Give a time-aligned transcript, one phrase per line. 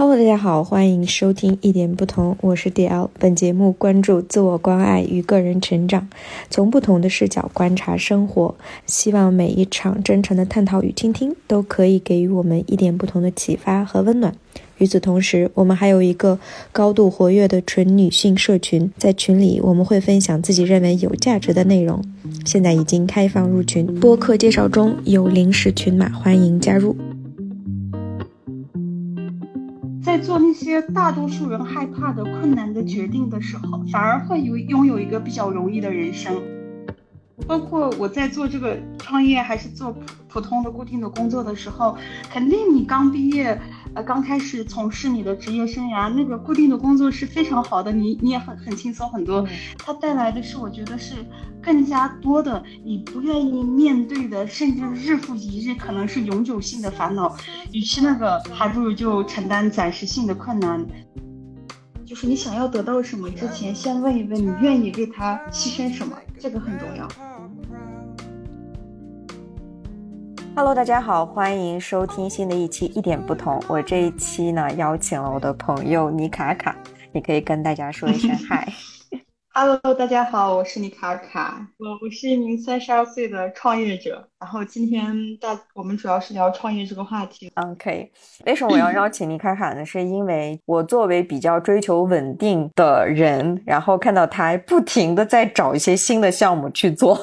[0.00, 3.10] Hello，大家好，欢迎收听一点不同，我是 DL。
[3.18, 6.08] 本节目关注自我关爱与个人成长，
[6.48, 8.54] 从不同的视角观察生活。
[8.86, 14.34] 希望每一场真诚的探讨与倾听，都可以给予我们一点不同的启发和温暖。
[14.78, 16.38] 与此同时，我们还有一个
[16.72, 22.02] 高度活跃的纯女性社群，在群里我们会分享自己认为有价值的内容。
[22.46, 26.96] 现在已经开放入群，播客介绍中有临时群码，欢迎加入。
[30.10, 36.34] 在做那些大多数人害怕的困难的决定的时候，反而会有拥有一个比较容易的人生。
[37.46, 41.96] 包括我在做这个创业，还是做普普通的固定的工作的时候，
[42.28, 43.56] 肯定你刚毕业，
[43.94, 49.46] 呃，刚开始从事你的职业生涯，那个固定的工作是非常好的，你你也很很轻松很多。
[49.78, 51.14] 它带来的是，我觉得是
[51.60, 57.36] 更加多的你不愿意面对的，甚至日复一日可能是永久性的烦恼。
[57.72, 60.86] 与其那个，还不如就承担暂时性的困难。
[62.06, 67.08] 就是你想要得到什么之前，先问一问你愿意为他牺牲什么，这个很重要。
[70.60, 73.58] Hello，大家好，欢迎收听新的一期一点不同。
[73.66, 76.76] 我这一期呢，邀请了我的朋友妮卡卡，
[77.12, 78.70] 你可以跟大家说一声 嗨。
[79.54, 84.28] Hello，大家好，我是妮卡卡，我我是一名三十二岁的创业者。
[84.38, 87.50] 然后今天大我们主要是聊创业这个话题。
[87.54, 88.06] 嗯，可以。
[88.44, 89.82] 为什么我要邀请妮卡卡呢？
[89.82, 97.18] 是因为我作为比较追求稳定的人，然后看到他不停的在找一些新的项目去做。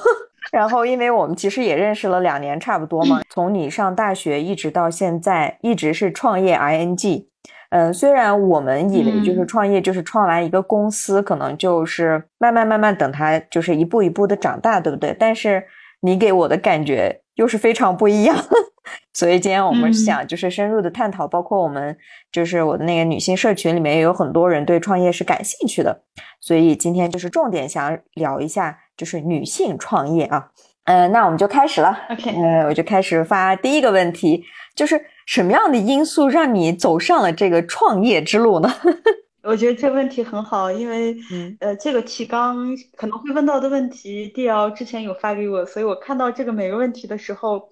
[0.52, 7.26] 然后，因为我们其实也认识了两年差不多嘛，从你上大学一直到现在，一直是创业 ing。
[7.70, 15.14] 嗯，虽然我们以为就是创业就是创完一个公司，可能就是慢慢慢慢等它就是一步一步的长大，对不对？
[15.20, 15.62] 但是
[16.00, 18.38] 你给我的感觉又是非常不一样，
[19.14, 21.98] 所以今天我们想就是深入的探讨，包括我们
[22.32, 26.04] 就是我的那个女性社群里面也有很多人对创业是感兴趣的，
[26.40, 30.50] 所以今天就是重点想聊一下就是女性创业啊。
[30.86, 31.98] 嗯，那我们就开始了。
[32.10, 38.74] OK，呃，我就开始发第一个问题，就是什么样的因素让你走上了这个创业之路呢？
[39.44, 41.16] 我觉得这个问题很好，因为
[41.60, 47.70] 呃，这个提纲可能会问到的问题，D L 之前有发给我，所以我看到这个每个问题的时候，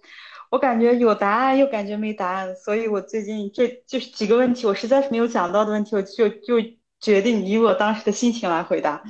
[0.51, 6.55] 我感觉有答案，又感觉没答案，所以我最近这就是几个问题，我实在是没有讲到的问题，我就就。
[7.05, 9.03] 决定以我当时的心情来回答。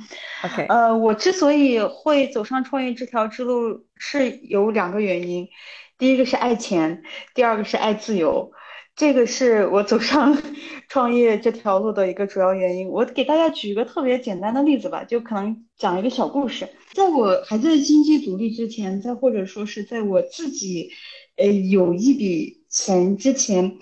[0.44, 5.48] OK，呃，我之所以会走上创业这条之路，是有两个原因。
[5.96, 7.02] 第一个是爱钱，
[7.34, 8.52] 第二个是爱自由。
[8.94, 10.36] 这个是我走上
[10.88, 12.88] 创业这条路的一个主要原因。
[12.88, 16.68] 我给大家举一个特别简单的例子吧，就可能讲一个小故事。
[16.92, 20.90] 在我还在经济独立之前，再或者说是在我自己，
[21.36, 23.78] 呃，有一笔钱之前。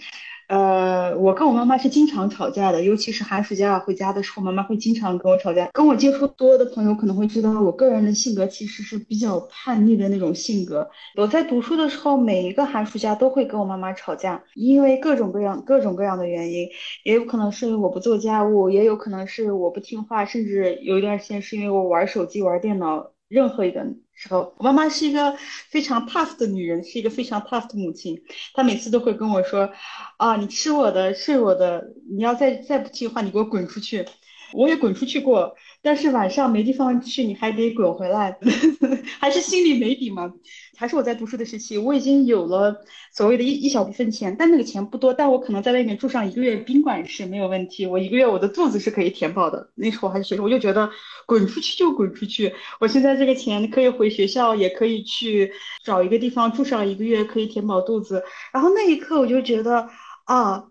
[0.48, 5.68] 呃，我跟我妈妈是经常吵架的，尤其是寒暑假回家的时候，妈妈会经常跟我吵架。
[5.72, 10.88] 跟我接触多的朋友可能会知道，我个人的性格其实是比较叛逆的那种性格。
[11.16, 16.68] 我在读书的时候，每一个寒暑假都会跟我妈妈吵架，因为各种各样、各种各样的原因，
[17.04, 23.84] 也有可能是因为我不做家务，也有可能是我不听话，甚至有一段时间是因为我玩手机、玩电脑，任何一个。
[24.16, 25.36] 时候，我妈妈是一个
[25.68, 28.22] 非常 tough 的女人，是一个非常 tough 的母亲。
[28.54, 29.72] 她每次都会跟我说
[30.18, 34.06] ：“啊，你吃我的，睡我的，你要再再不听话，你给我滚出去。”
[34.54, 38.38] 我也滚出去过，但是晚上没地方去，你还得滚回来，
[39.20, 40.32] 还是心里没底嘛。
[40.78, 42.74] 还是我在读书的时期，我已经有了
[43.12, 49.70] 所谓的一一小部分钱，但那个钱不多，但我可能在外面住上一个月宾馆是没有问题，我一个月我的肚子是可以填饱的。
[49.74, 50.90] 那时候还是学生，我就觉得
[51.26, 52.54] 滚出去就滚出去。
[52.80, 55.52] 我现在这个钱可以回学校，也可以去
[55.84, 58.24] 找一个地方住上一个月，可以填饱肚子。
[58.54, 59.86] 然后那一刻我就觉得
[60.24, 60.64] 啊，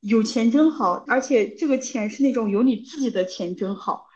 [0.00, 4.06] 有钱真好，而且这个钱是那种有你自己的钱真好。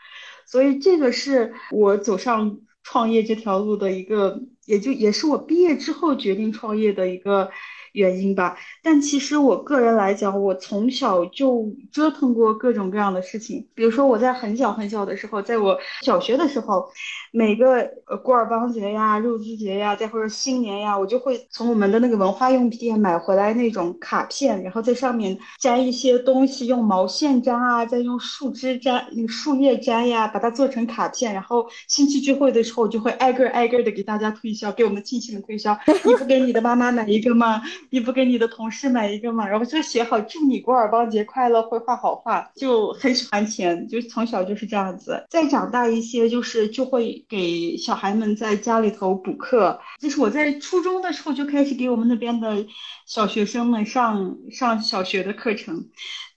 [0.49, 2.59] 所以这个是我走上。
[2.81, 7.51] 创业这条路的一个，也就也是我毕业之后决定创业的一个。
[7.93, 13.67] 原因吧，但其实我个人来讲，我从小就折腾过各种各样的事情。
[13.73, 16.87] 比如说我在很小很小的时候，在我小学的时候，
[17.31, 31.33] 每个呃古尔邦节呀、肉孜节呀，再或者新年呀，我就会从我们的那个文化用品店买回来那种卡片，然后在上面粘一些东西，用毛线粘啊，再用树枝粘、那个树叶粘呀，把它做成卡片。
[31.33, 35.77] 然后亲戚聚会的时候，就会挨个挨个的给大家推销，给我们亲戚们推销。
[36.05, 37.61] 你不给你的妈妈买一个吗？
[37.89, 39.47] 你不给你的同事买一个吗？
[39.47, 45.25] 然后就写好祝你古尔邦节快乐，会画好画，就很喜欢钱，就从小就是这样子。
[45.29, 49.79] 再长大一些，就是就会给小孩们在家里头补课。
[49.99, 52.65] 就是我在初中的时候就开始给我们那边的
[53.05, 55.89] 小学生们上上小学的课程。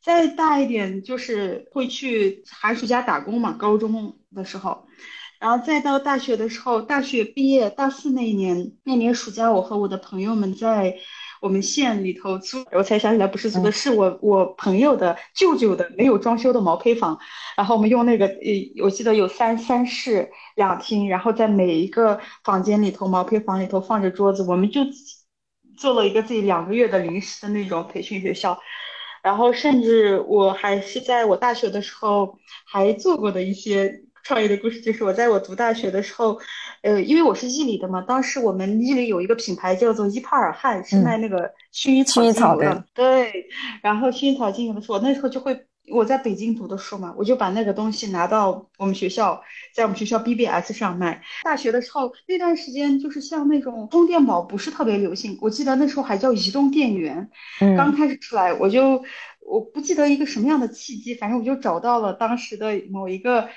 [0.02, 4.86] 再大一点，就是会去寒暑假打工嘛，高中的时候。
[5.38, 10.96] 然后再到大学的时候，大学毕业大四那一年，那年暑假，我和我的朋友们在
[11.42, 17.18] 我们县里头租，我才想起来不是租的，是我我朋友的舅舅的没有装修的毛坯房。
[17.56, 24.82] 然后我们用那个，呃，我记得有三三室两厅，然后在每一个房间里头，毛坯房里头放着桌子，我们就
[25.76, 28.56] 做了一个自己两个月的临时的那种培训学校。
[29.20, 34.04] 然后甚至我还是在我大学的时候还做过的一些。
[34.24, 36.38] 创业的故事就是我在我读大学的时候，
[36.82, 42.84] 呃，因为我是伊犁的嘛，当时我们伊犁有一个品牌叫做伊帕尔汗，是卖那个薰衣草精油的。
[42.93, 43.46] 对，
[43.82, 49.40] 然后薰衣草精油的时候，那时候就会我在北京读的书嘛，我就把那个东西拿到我们学校，
[49.75, 51.23] 在我们学校 BBS 上卖。
[51.44, 57.31] 大学的时候那段时间就是像那种充电宝不是特别流行，我记得那时候还叫移动电源，
[57.76, 59.05] 刚开始出来，我就
[59.46, 63.48] 我不记得一个什么样的契机，反正我就找到了当时的某一个。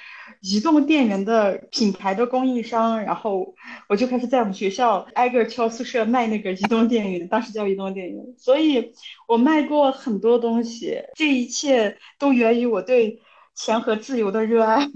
[0.41, 3.53] 移动电源的品牌的供应商，然后
[3.87, 8.91] 我就开始在我们学校挨个敲宿舍卖那个移动电源，当时叫移动电源，所以
[9.27, 10.97] 我卖过很多东西。
[11.13, 13.19] 这一切都源于我对
[13.55, 14.89] 钱和自由的热爱。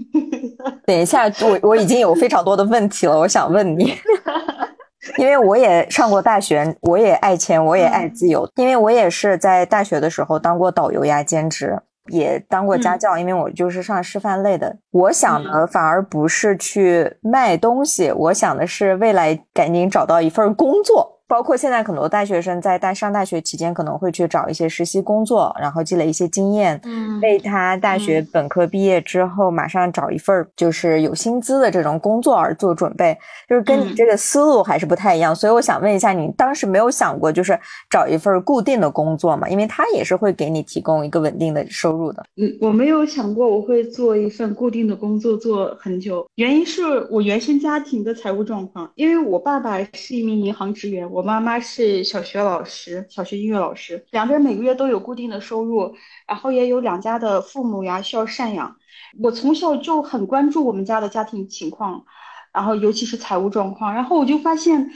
[0.84, 3.94] 等一下，我我已经有非常多的问题了，我想问你，
[5.16, 11.78] 因为我也上过大学，我也爱钱，我也爱自由，因为我也是在大学的时候当过导游呀，兼职。
[12.06, 14.76] 也当过家教，因为我就是上师范类的。
[14.90, 21.19] 我想的反而不是去卖东西，我想的是未来赶紧找到一份工作。
[21.30, 33.16] 包括现在很多大学生在大上大学期间可能会去找一些实习工作，然后积累一些经验，嗯，为他大学本科毕业之后马上找一份就是有薪资的这种工作而做准备，
[33.48, 35.32] 就是跟你这个思路还是不太一样。
[35.32, 37.56] 所以我想问一下，你当时没有想过就是
[37.88, 39.48] 找一份固定的工作吗？
[39.48, 42.24] 因为他也是会给你提供一个稳定的收入的。
[42.38, 51.19] 嗯，我没有想过我会做一份固定的工作做很久，原因是我原生家庭的财务状况，因为我爸爸是一名银行职员，我。
[51.20, 55.94] 我妈妈是小学老师，小学音乐老师，两个人每个月都有固定的收入，
[56.26, 58.74] 然后也有两家的父母呀需要赡养。
[59.22, 62.06] 我从小就很关注我们家的家庭情况，
[62.54, 64.90] 然后尤其是财务状况，然后我就发现，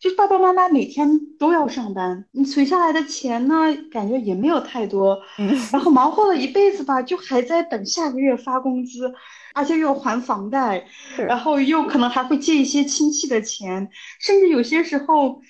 [0.00, 3.54] 就爸爸妈妈每天都要上班，你存下来的钱呢，
[3.92, 5.18] 感觉也没有太多，
[5.70, 9.12] 然后忙活了一辈子吧，就还在等下个月发工资。
[9.54, 10.86] 而且又还房贷，
[11.16, 13.88] 然后又可能还会借一些亲戚的钱，
[14.20, 15.40] 甚至有些时候，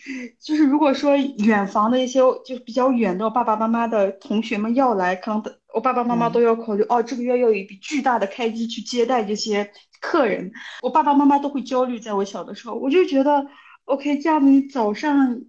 [0.40, 5.42] 就是如果说远房的一些就比较远的爸爸妈妈的同学们要来，可能
[5.74, 9.70] 我爸爸妈妈都要考虑哦，这个月要有一笔巨大的开支去接待这些
[10.00, 10.50] 客人，
[10.82, 11.98] 我爸爸妈妈都会焦虑。
[11.98, 13.46] 在我小的时候，我就觉得
[13.84, 15.40] ，OK，这样你早上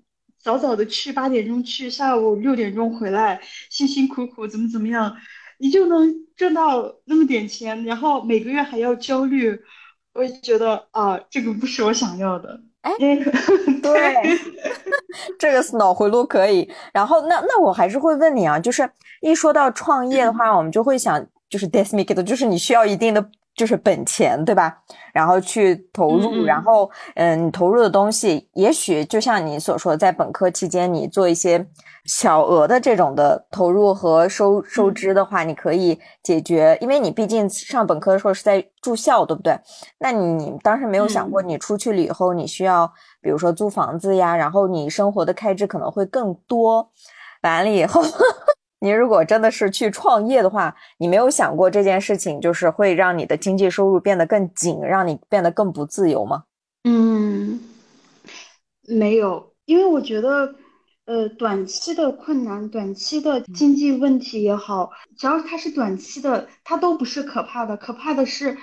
[0.42, 5.16] 早早的去，八点钟去，下午六点钟回来，辛辛苦苦怎么怎么样。
[5.58, 9.60] 你就能挣到那么点钱，然后每个月还要焦虑，
[10.14, 12.58] 我就觉得啊，这个不是我想要的。
[12.80, 12.94] 哎，
[13.84, 14.40] 对，
[15.38, 16.72] 这个脑回路可以。
[16.94, 18.90] 然后那那我还是会问你啊，就是
[19.20, 23.30] 一说到创业的话，我们就会想，就是 d e s m i k e 就是你需要一定的。
[23.60, 24.74] 就是本钱，对吧？
[25.12, 31.68] 然后去投入，然后嗯，你投入的东西，也许就像你所说，在本科期间你做一些
[32.06, 39.60] 小额的这种的投入和收收支的话，你可以解决，因为你毕竟上本科的时候是在住校，对不对？
[39.98, 42.90] 那你当时没有想过，你出去了以后，你需要
[43.22, 46.90] 比如说租房子呀，然后你生活的开支可能会更多，
[47.42, 48.02] 完了以后。
[48.80, 56.44] 你如果真的是去创业的话，你没有想过这件事情就是会让你的经济收入变得更紧，让你变得更不自由吗？
[56.84, 57.60] 嗯，
[58.88, 60.56] 没有，因为我觉得，
[61.06, 68.58] 呃，短期的困难、短期的经济问题也好，只要它是短期的，它都不是可怕的，可怕的是。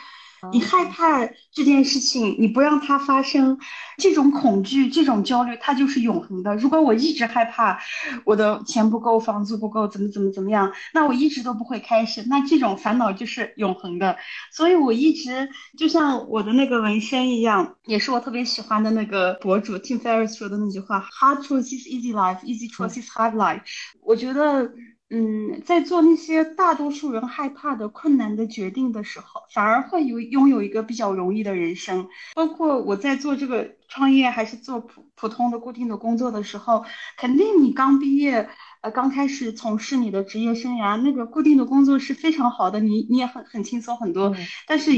[0.53, 3.59] 你害怕这件事情，你不让它发生，
[3.99, 6.55] 这种恐惧、这种焦虑，它就是永恒的。
[6.57, 7.79] 如果我一直害怕
[8.25, 12.23] 我的钱不够、房租不够，怎么怎么怎么样，那我一直都不会开始。
[12.29, 14.17] 那这种烦恼就是永恒的。
[14.53, 23.63] 所以我一直就像我的那个纹身一样，也是我特别喜欢的那个博主 Tim Ferriss 说的那句话：“Hard choices easy life, easy choices hard life。”
[24.03, 24.71] 我觉得。
[25.09, 32.09] 嗯，在做那些大多数人害怕的困难的决定的时候，反而会有拥有一个比较容易的人生。
[32.35, 36.85] 包括我在做这个创业，还是做普普通的固定的工作的时候，
[37.17, 38.49] 肯定你刚毕业，
[38.81, 44.35] 呃，刚开始从事你的职业生涯，那个固定的工作是非常好的，你你也很很轻松很多。
[44.67, 44.91] 但是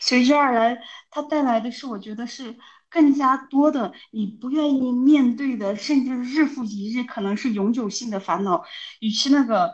[0.00, 0.76] 随之而来，
[1.08, 2.56] 它带来的是，我觉得是。
[2.92, 8.62] 更加多的你不愿意面对的，甚至日复一日，可能是永久性的烦恼。
[9.00, 9.72] 与其那个，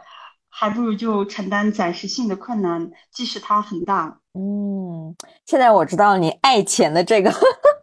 [0.49, 4.21] 还不如就承担暂时性的困难，即使它很大。
[4.35, 7.33] 嗯，现在我知道你爱钱的这个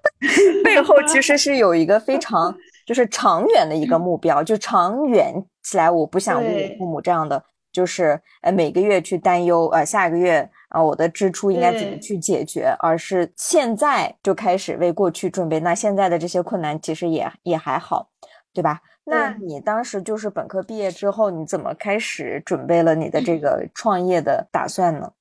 [0.64, 7.44] 背后，其实是有一个非常就是长远的一个目标，就长远起来，我不想为父母这样的。
[7.74, 15.60] 就是呃每个月去担忧呃下个月啊我的支出应该怎么去解决，而是现在就开始为过去准备。
[15.62, 18.10] 那现在的这些困难其实也也还好，
[18.54, 18.82] 对吧？
[19.06, 25.12] 那你当时就是本科毕业之后，你怎么开始准备了你的这个创业的打算呢？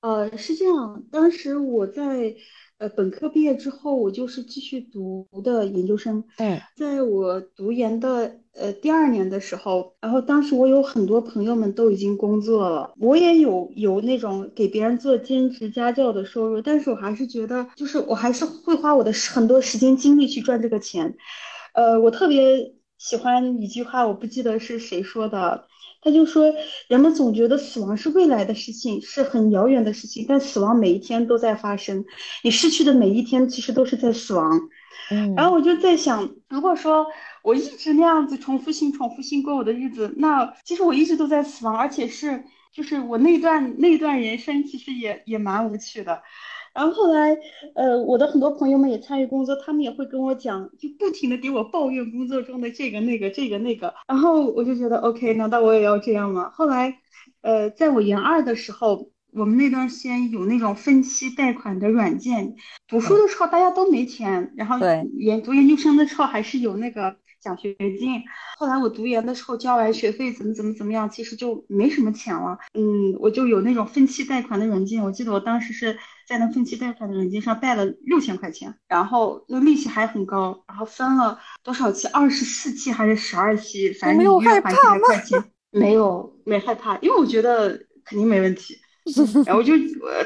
[0.00, 2.34] 呃，是这样，当时我在。
[2.78, 6.24] 呃，本科毕业之后，我就是继续读的研究生。
[6.38, 21.16] 嗯，在我读研的呃第二年的时候，然后当时我有很多朋友们都已经工作了，我也有有那种给别人做兼职家教的收入，但是我还是觉得，就是我还是会花我的很多时间精力去赚这个钱。
[21.74, 25.66] 呃，我特别喜欢一句话，我不记得是谁说的。
[26.04, 26.54] 他就说，
[26.86, 32.04] 人们总觉得死亡是未来的事情，是很遥远的事情，但死亡每一天都在发生，
[32.42, 34.60] 你失去的每一天其实都是在死亡。
[35.10, 37.06] 嗯，然后我就在想，如果说
[37.42, 46.22] 我一直那样子重复性、重复性过我的日子，那其实我一直都在死亡，而且是就是我那段那段人生其实也也蛮无趣的。
[46.74, 47.38] 然后后来，
[47.76, 53.94] 呃，我的很多朋友们也参与工作，他们也会跟我讲，就不停的给我抱怨工作中的这个那个这个那个。
[54.08, 56.50] 然后我就觉得，OK，难道我也要这样吗？
[56.52, 56.98] 后来，
[57.42, 62.56] 呃，在我研二的时候，我们那段时间有那种分期贷款的软件，
[62.88, 64.78] 读书的时候大家都没钱，然后
[65.16, 67.16] 研读研究生的时候还是有那个。
[67.44, 68.22] 奖学金。
[68.56, 72.58] 后来我读研的时候交完学费，怎么怎么怎么样，其实就没什么钱了。
[72.72, 75.04] 嗯，我就有那种分期贷款的软件。
[75.04, 80.64] 我记得我当时是在那分期贷款的软件上贷了六千块钱，然后那利息还很高。
[80.66, 82.08] 然后分了多少期？
[82.08, 83.92] 二十四期还是十二期？
[83.92, 85.44] 反正一个月还几百块钱。
[85.70, 87.70] 没有，没害怕，因为我觉得
[88.04, 88.78] 肯定没问题。
[89.44, 89.74] 然后我就，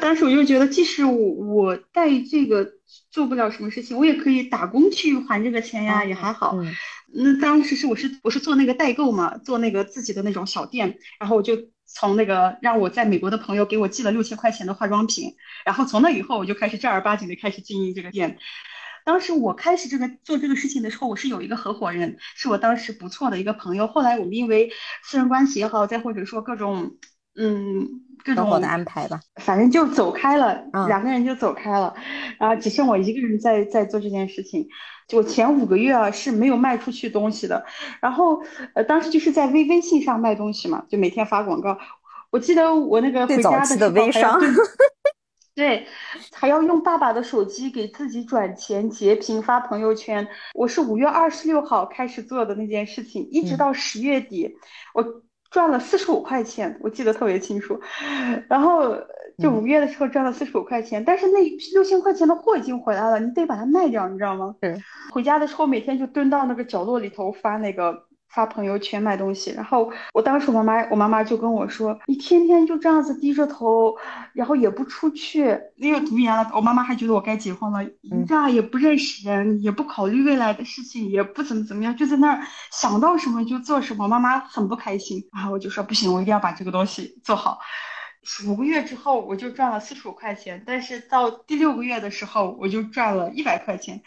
[0.01, 2.75] 当时我就觉得，即使我我带这个
[3.11, 6.57] 做不了什么事情，我也可以打工去还这个钱呀，也还好。
[7.13, 11.57] 那当时是我是我是做那个代购嘛，做那个自己的那种小店，然后我就
[11.87, 18.39] 从那个让我在美国的朋友给我寄了六千块钱的化妆品，然后从那以后我就开始正儿八经的开始经营这个店。
[19.05, 23.87] 当时我开始这个做这个事情的时候，我是有一个合伙人，是我当时不错的一个朋友。
[23.87, 24.71] 后来我们因为
[25.03, 26.99] 私人关系也好，再或者说各种
[27.38, 27.88] 嗯
[28.25, 31.95] 各种的安排吧，反正就走开了，两个人就走开了，
[32.38, 34.66] 然后只剩我一个人在在做这件事情。
[35.07, 37.64] 就前五个月啊是没有卖出去东西的，
[38.02, 38.42] 然后
[38.75, 41.78] 呃当时就是在微微信上卖东西嘛，就每天发广告。
[42.30, 44.38] 我记得我那个回家的时候还要
[45.57, 45.87] 对，
[46.33, 50.28] 还要用爸爸的手机给自己转钱截屏发朋友圈。
[50.52, 54.57] 我是五月二十六号开始做的那件事情，一直到十月底，
[54.92, 55.02] 我
[55.50, 57.81] 赚了四十五块钱，我记得特别清楚。
[58.49, 58.97] 然后。
[59.40, 61.38] 就五月的时候赚了四十五块钱，但是那
[61.73, 64.57] 六千块钱的货已经回来了，你得把它卖掉，你知道吗？
[64.61, 64.76] 对。
[65.12, 73.97] 回家的时候每天就蹲到那个角落里头发那个发朋友圈卖东西，然后我当时我妈妈我妈妈就跟我说，你天天就这样子低着头，
[74.33, 85.29] 然后也不出去，因为读研了，我妈妈还觉得我该结婚了，你这样也不认识人，也不考虑未来的事情，也不怎么怎么样，就在那儿想到什么就做什么，妈妈很不开心。
[85.33, 87.59] 然后我就说不行，我一定要把这个东西做好。
[88.47, 94.03] 五个月之后，我就赚了四十五块钱，但是到第六个月的时候，我就赚了一百块钱，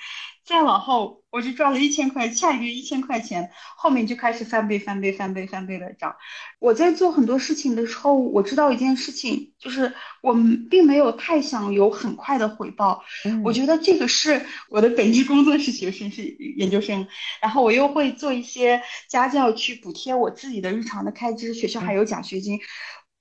[0.45, 6.15] 再往后我就赚了一千块，下一个月一千块钱，后面就开始翻倍、翻倍、翻倍、翻倍的涨。
[6.59, 13.03] 我在做很多事情的时候，我知道一件事情，就是我们并没有太想有很快的回报。
[13.43, 16.23] 我觉得这个是我的本职工作是学生是
[16.57, 17.07] 研究生，
[17.41, 22.59] 然后我又会做一些家教去补贴我自己的日常的开支，学校还有奖学金。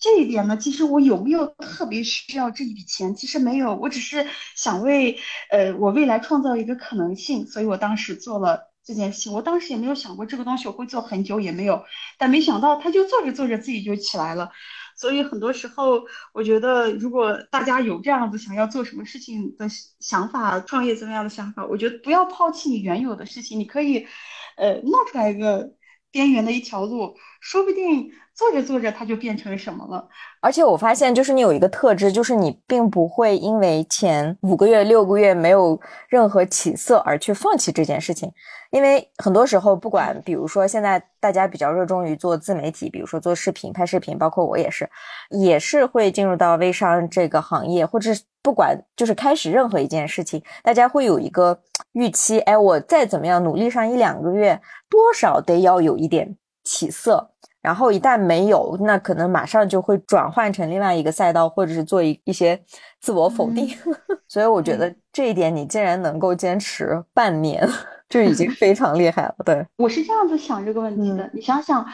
[0.00, 3.14] 这一点呢，其实我有没有特别需要这一笔钱？
[3.14, 4.26] 其实没有，我只是
[4.56, 5.18] 想为
[5.50, 9.34] 呃我未来创造一个可能性，所以我当时做了这件事情。
[9.34, 11.84] 我当时也没有想过这个东西我会做很久，也没有，
[12.16, 14.50] 但没想到它就做着做着自己就起来了。
[14.96, 16.00] 所以很多时候，
[16.32, 19.66] 我觉得如果大家有这样子想要做什么事情的
[19.98, 24.06] 想法，创业怎么样的想法，我觉得不要抛弃你原有的事情，你可以
[24.56, 25.74] 呃弄出来一个
[26.10, 28.12] 边缘的一条路，说不定。
[28.40, 30.08] 做着做着它就变成什么了。
[30.40, 35.78] 而且我发现，就是你有一个特质，就是你并不会因为前五个月、六个月没有
[36.08, 38.32] 任何起色而去放弃这件事情。
[38.70, 44.88] 因为很多时候，不管比如说现在大家比较热衷于做自媒体，比如说做视频、拍视频，包括我也是，
[45.28, 51.60] 也是会进入到微商这个行业，或者不管就是开始任何一件事情，大家会有一个
[51.92, 57.32] 预期，哎，我再怎么样努力上一两个月，多少得要有一点起色。
[57.62, 62.58] 然后一旦没有，那可能马上就会转换成另外一个赛道，或者是做一一些
[63.00, 63.68] 自我否定。
[64.28, 67.68] 所以我觉得这一点，你竟然能够坚持半年，
[68.08, 69.34] 就已经非常厉害了。
[69.44, 71.28] 对，我是这样子想这个问题的。
[71.34, 71.84] 你想想，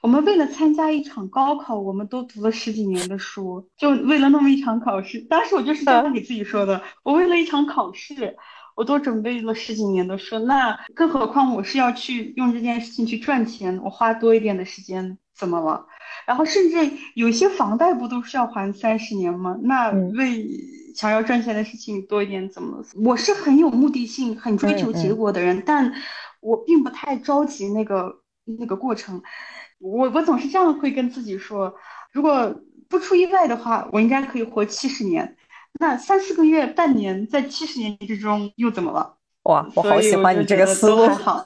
[0.00, 5.20] 我们为了参加一场高考，我们都读了十几年的书，就为了那么一场考试。
[5.30, 8.36] 当时我就是这样给自己说的：我为了一场考试。
[8.74, 15.86] 我都准备了十几年的书，那更何况我是要去用这件事情去赚钱，我花多一点的时间怎么了？
[16.26, 19.58] 然后甚至有些房贷不都是要还三十年吗？
[19.62, 20.46] 那为
[20.94, 22.84] 想要赚钱的事情多一点怎么了？
[23.04, 25.92] 我是很有目的性、很追求结果的人，但
[26.40, 29.22] 我并不太着急那个那个过程。
[29.78, 31.74] 我我总是这样会跟自己说，
[32.12, 32.54] 如果
[32.88, 35.36] 不出意外的话，我应该可以活七十年。
[35.80, 39.14] 那三四个月、半年，在七十年之中又怎么了？
[39.44, 41.44] 哇，我好喜欢你这个思路，好，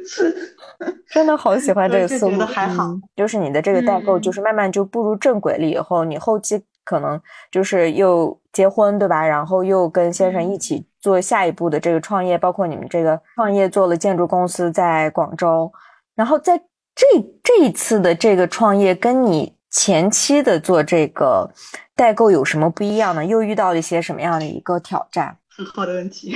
[1.12, 2.40] 真的好喜欢这个思路。
[2.46, 7.20] 还好，就是你的这个代购，就是慢慢就步入正轨了以后，你后期可能
[7.50, 9.26] 就是又结婚，对吧？
[9.26, 15.70] 然后又跟先生一起做下一步的这个创业，包括你们这个创业做了建筑公司在广州，
[16.14, 16.56] 然后在
[16.94, 17.06] 这
[17.42, 21.52] 这一次的这个创业，跟你前期的做这个。
[21.98, 23.26] 代购有什么不一样呢？
[23.26, 25.36] 又遇到了一些什么样的一个挑战？
[25.48, 26.32] 很好的问题。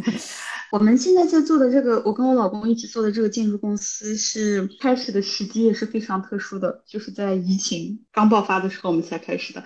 [0.72, 9.62] 我们现在在做的这个，我跟我老公一起做的这个建筑公司，是开始的时机也是非常特殊的，就是在疫情刚爆发的时候我们才开始的，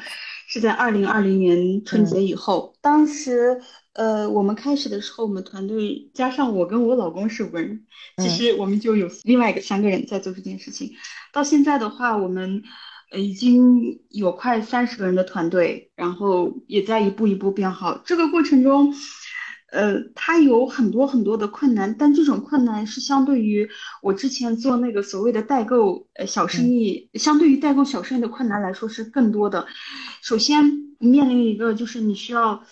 [0.48, 2.74] 是在二零二零年春节以后。
[2.80, 3.60] 当时，
[3.92, 7.80] 呃，我们开始的时候，我们团队加上我跟我老公是文人，
[8.18, 10.90] 其实我们就有另外一个三个人在做这件事情。
[11.32, 12.64] 到现在的话，我们。
[13.10, 17.98] 呃，已经有快三十个人的团队，然后也在一步一步变好。
[18.04, 18.94] 这个过程中，
[19.72, 23.68] 呃，它有很多很多的困难，但这种困难是相对于
[24.02, 29.66] 我之前做那个所谓的代购呃小生意，相对于代购小生意的困难来说是更多的。
[30.22, 32.62] 首先面临一个就是你需要。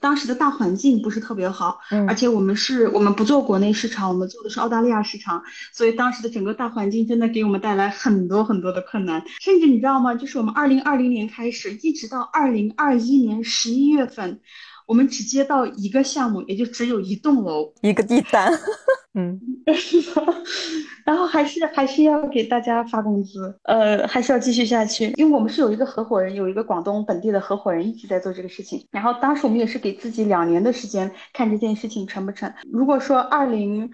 [0.00, 10.14] 当时的大环境不是特别好，而且我们是我们不做国内市场，我们做的是澳大利亚市场，所以当时的整个大环境真的给我们带来很多很多的困难，甚至你知道吗？
[10.14, 14.40] 就是我们二零二零年开始，一直到二零二一年十一月份。
[14.86, 18.52] 我们只接到一个项目，也就只有一栋楼，一个地单，
[19.18, 19.40] 嗯，
[21.06, 28.86] 然后还是还是要给大家发工资，呃，还是要继续下去，因为我们是有一个合伙人，有一个广东本地的合伙人一直在做这个事情。
[28.90, 32.52] 然后当时我们也是给自己两年的时间，看这件事情成不成。
[32.70, 33.90] 如果说二零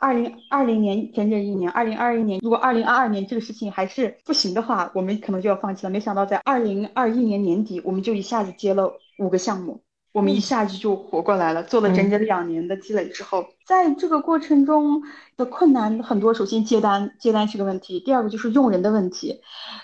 [0.00, 5.90] 二零二零年整整一年，二零二一年如果二零二二年这个事情还是不行的话，我们可能就要放弃了。
[5.90, 9.80] 没想到在二零二一年年底，我们就一下子接了五个项目。
[10.16, 15.02] 我们一下子就活过来了，做了整整两年的积累之后，在这个过程中
[15.36, 16.32] 的困难很多。
[16.32, 19.42] 首先接单，接单是个问题；第二个就是用人的问题，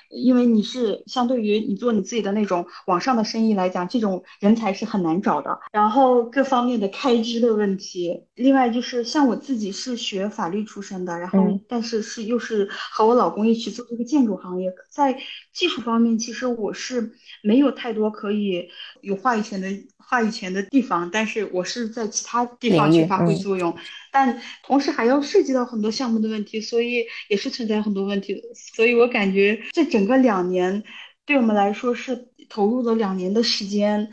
[0.09, 5.61] 因为你是相对于你做你自己的那种网上的生意来讲，这种人才是很难找的。
[5.71, 15.15] 然后各方面的开支的问题，另外就是像我自己是学法律出身的，然后但是是又是和我老公一起做这个建筑行业，在
[15.53, 18.71] 技术方面其实我是没有太多可以
[19.03, 19.69] 有话语权的。
[20.07, 23.77] 话语权的地方，但是我是在其他地方去发挥作用，
[24.11, 28.41] 但同时还要涉及到很多项目的问题，所以也是存在很多问题的。
[28.75, 30.83] 所以我感觉这整个两年，
[31.25, 34.13] 对我们来说是投入了两年的时间。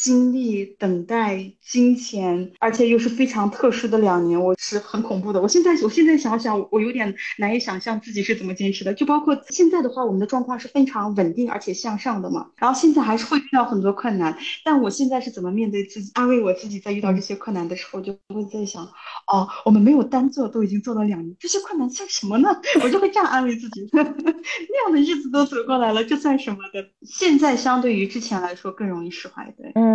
[0.00, 5.42] 经历、等待、金钱，而且又是非常特殊的两年，我是很恐怖的。
[5.42, 8.94] 我现在，我现在想想，我有点难以想象自己是怎么坚持的。
[8.94, 12.50] 就包括现在的话，我们的状况是非常稳定而且向上的嘛。
[12.56, 18.84] 然后现在还是会遇到很多困难，但我现在是怎么面对自己、安慰我自己，在遇到这些困难的时候，就会在想，
[19.26, 22.48] 哦，我们没有单做，都已经做了两年，这些困难算什么呢？
[22.84, 26.86] 我就会这样安慰自己， 那样的日子都走过来了，这算什么的？
[27.02, 29.72] 现在相对于之前来说更容易释怀，对。
[29.74, 29.87] 嗯，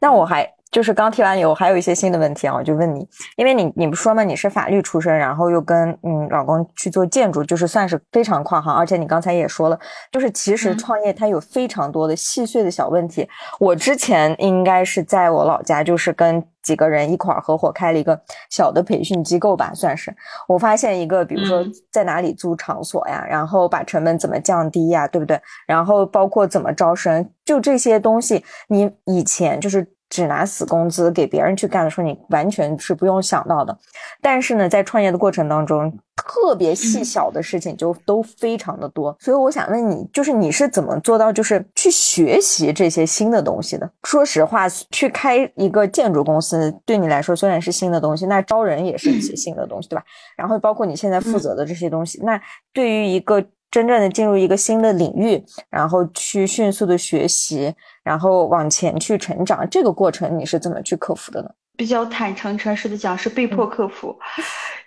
[0.00, 9.78] 那我还就是刚提完以后，还有一些新的问题啊，我就问你，因为你你不说嘛，你是法律出身，然后又跟嗯老公去做建筑，就是算是非常跨行，而且你刚才也说了，
[10.10, 13.28] 就是其实创业它有非常多的细碎的小问题。
[13.60, 20.12] 我之前应该是在我老家，就是跟几个人一块儿合伙开了一个小的培训机构吧，算是。
[20.48, 25.40] 我发现一个，比如说在哪里租场所呀，然后把成本怎么降低呀，对不对？
[25.68, 29.93] 然后包括怎么招生，就这些东西，你以前就是。
[30.14, 33.76] 只拿死工资给别人去干的时候，你完全是不用想到的。
[34.22, 39.16] 但是呢，在创业的过程当中，特别细小的事情就都非常的多。
[39.18, 43.90] 所以我想问你，就是你是怎么做到就是去学习这些新的东西的？
[44.04, 50.04] 说实话，去开一个建筑公司对你来说虽然是新的东西，那招人也是一些新的东西，对吧？
[50.36, 52.40] 然后包括你现在负责的这些东西，那
[52.72, 57.74] 对于一个真正的进入一个新的领域，然后去迅速的学习。
[58.04, 61.50] 然后往前去成长，这个过程你是怎么去克服的呢？
[61.76, 64.16] 比较坦诚诚实的讲，是被迫克服。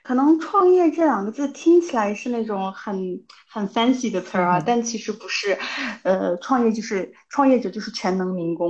[0.04, 3.19] 可能创业这两个字听起来是那种很
[3.52, 5.58] 很 fancy 的词儿啊，但其实不是。
[6.04, 8.69] 呃，创业就是创业者就是全能民工。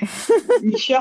[0.62, 1.00] 你需要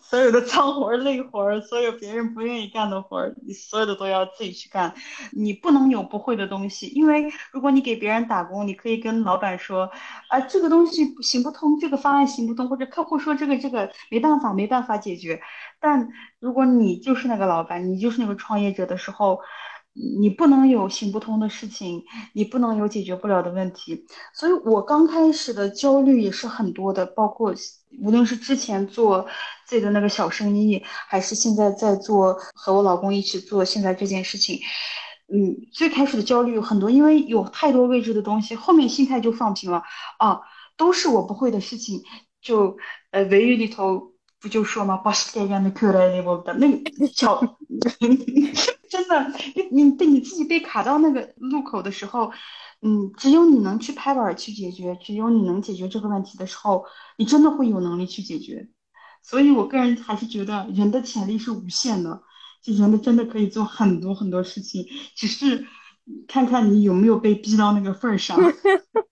[0.00, 4.94] 所有的脏活累活所有别人不愿意干的活你所有的都要自己去干。
[5.32, 9.90] 你不能有不会的东西，因为如果你给别人打工，你可以跟老板说
[10.28, 15.40] 啊，这个东西行不通，这个方案行不通，或者客户说这个这个没办法，没办法解决。
[15.80, 19.40] 但如果你就是那个老板，你就是那个创业者的时候。
[19.94, 22.02] 你不能有行不通的事情，
[22.32, 27.54] 你不能有解决不了的问题，所以我刚开始的焦虑也是很多的，包括
[28.00, 29.26] 无论是之前做
[29.66, 34.58] 自己的那个小生意，还是现在在做和我老公一起做现在这件事情，
[35.28, 39.82] 嗯，最开始的焦虑有很多，因为有太多未知的东西，后面心态就放平了
[40.18, 40.40] 啊，
[40.78, 42.02] 都是我不会的事情，
[42.40, 42.78] 就
[43.10, 44.96] 呃，维语里头不就说吗？
[44.96, 47.58] 把时间的扣来那个那个小。
[48.92, 49.32] 真的，
[49.70, 52.30] 你被你自己被卡到那个路口的时候，
[52.82, 56.84] 嗯，只有你能去拍板去解决，只有你能解决这个问题的时候，
[57.16, 58.68] 你真的会有能力去解决。
[59.22, 62.20] 所以我个人还是觉得人的潜力是无限的，
[62.62, 64.84] 就人的真的可以做很多很多事情，
[65.16, 65.64] 只是
[66.28, 68.38] 看看你有没有被逼到那个份儿上。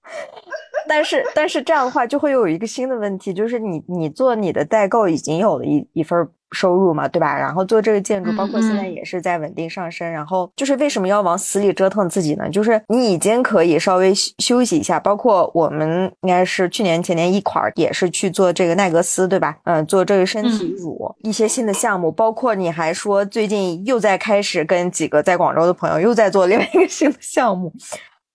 [0.86, 6.28] 但是，但是这样的话就会有一个新的问题，就是你你做你的代购已经有了一一份。
[6.52, 7.36] 收入嘛，对吧？
[7.36, 10.10] 然后做这个建筑，包括现在也是在稳定上升。
[10.10, 12.48] 然后就是为什么要往死里折腾自己呢？
[12.50, 14.98] 就是你已经可以稍微休息一下。
[14.98, 19.56] 包括我们应该是去年前年一块儿也是去做这个奈格斯，对吧？
[19.64, 22.10] 嗯，做这个身体乳一些新的项目。
[22.10, 27.72] 包括你还说最近又在开始跟几个在广州的朋友又在做另外一个新的项目。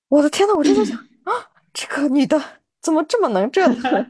[0.07, 1.33] 我的天呐，我真的想啊，
[1.73, 2.41] 这个女的
[2.81, 4.05] 怎么这么能折腾？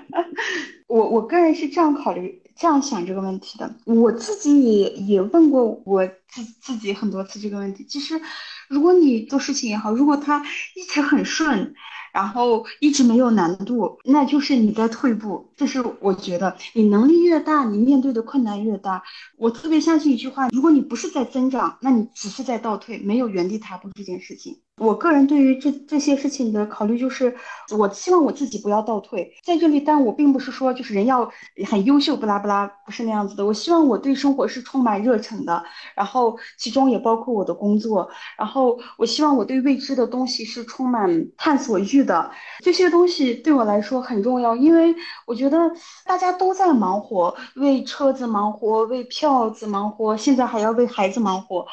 [0.88, 2.42] 我我个人是这样考虑。
[2.58, 7.84] 这样想这个问题的，我自己也也问过我自自己很多次这个问题。
[7.86, 8.20] 其实，
[8.68, 10.42] 如果你做事情也好，如果它
[10.74, 11.74] 一直很顺，
[12.14, 15.52] 然后一直没有难度，那就是你在退步。
[15.54, 19.02] 这是我觉得，你能力越大，你面对的困难越大。
[19.36, 24.60] 我特别相信一句话：如果你不是在增长，那你只是在倒退，没有原地踏步这件事情。
[24.78, 27.34] 我个人对于这这些事情的考虑就是，
[27.78, 31.30] 我希望我自己不要倒退在这里，但我并不是说就是人要
[31.66, 33.46] 很优秀，不拉不拉，不是那样子的。
[33.46, 42.30] 我希望我对生活是充满热忱的，然后其中也包括我的工作，然后我希望我对未知的东西是充满探索欲的。
[42.62, 44.94] 这些东西对我来说很重要，因为
[45.26, 45.58] 我觉得
[46.04, 51.66] 大家都在忙活，为车子忙活，为票子忙活，现在还要为孩子忙活。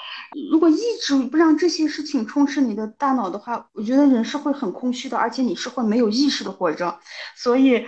[0.49, 2.92] 如果一直不让这些事情充实你的。
[2.97, 6.99] 大脑的话，我觉得人是会很空虚的，而且你是会没有意识的活着，
[7.35, 7.85] 所以，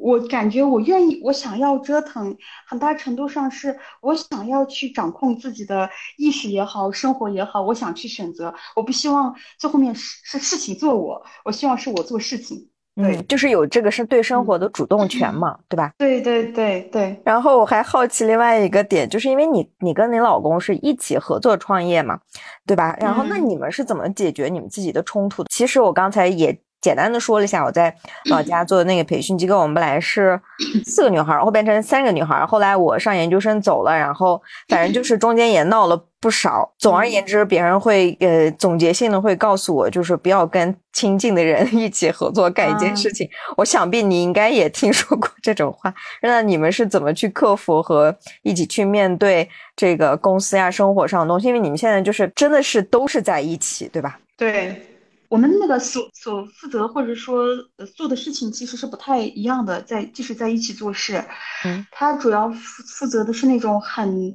[0.00, 12.70] 我感觉我愿意，我想要折腾，很大程度上是我想要去掌控自己的意识也好，生活也好，我想去选择，我不希望最后面是是事情做我，我希望是我做事情。
[12.98, 15.92] 嗯，就是有这个是对生活的主动权嘛，对吧？
[15.96, 17.20] 对对对对。
[17.24, 22.18] 然后我还好奇另外一个点，就是因为你你跟你老公是一起合作创业嘛，
[22.66, 22.96] 对吧？
[23.00, 25.48] 然后那你们是怎么解决你们自己的冲突的？
[25.50, 26.58] 其实我刚才也。
[26.80, 27.94] 简单的说了一下，我在
[28.30, 30.40] 老家做的那个培训机构，我们本来是
[30.84, 32.44] 四个女孩，然后变成三个女孩。
[32.46, 36.72] 后来我上研究生走了，然后反正就是中间也闹了不少。
[36.78, 43.28] 总而言之，别人会呃总结性的会告诉我，就是不要跟亲近的人 一起合作干一件事情。
[43.56, 45.92] 我想必你应该也听说过这种话。
[46.22, 51.48] 那你们是怎么去克服和一起去面对这个公司呀、生活上的东西？
[51.48, 54.18] 因为你们现在就是真的是都是在一起，对吧？
[54.36, 54.87] 对。
[55.28, 57.44] 我们那个所所负责或者说
[57.76, 61.24] 呃做的事情其实是不太一样的，在即使在一起做事，
[61.64, 64.34] 嗯，他主要负负责的是那种很，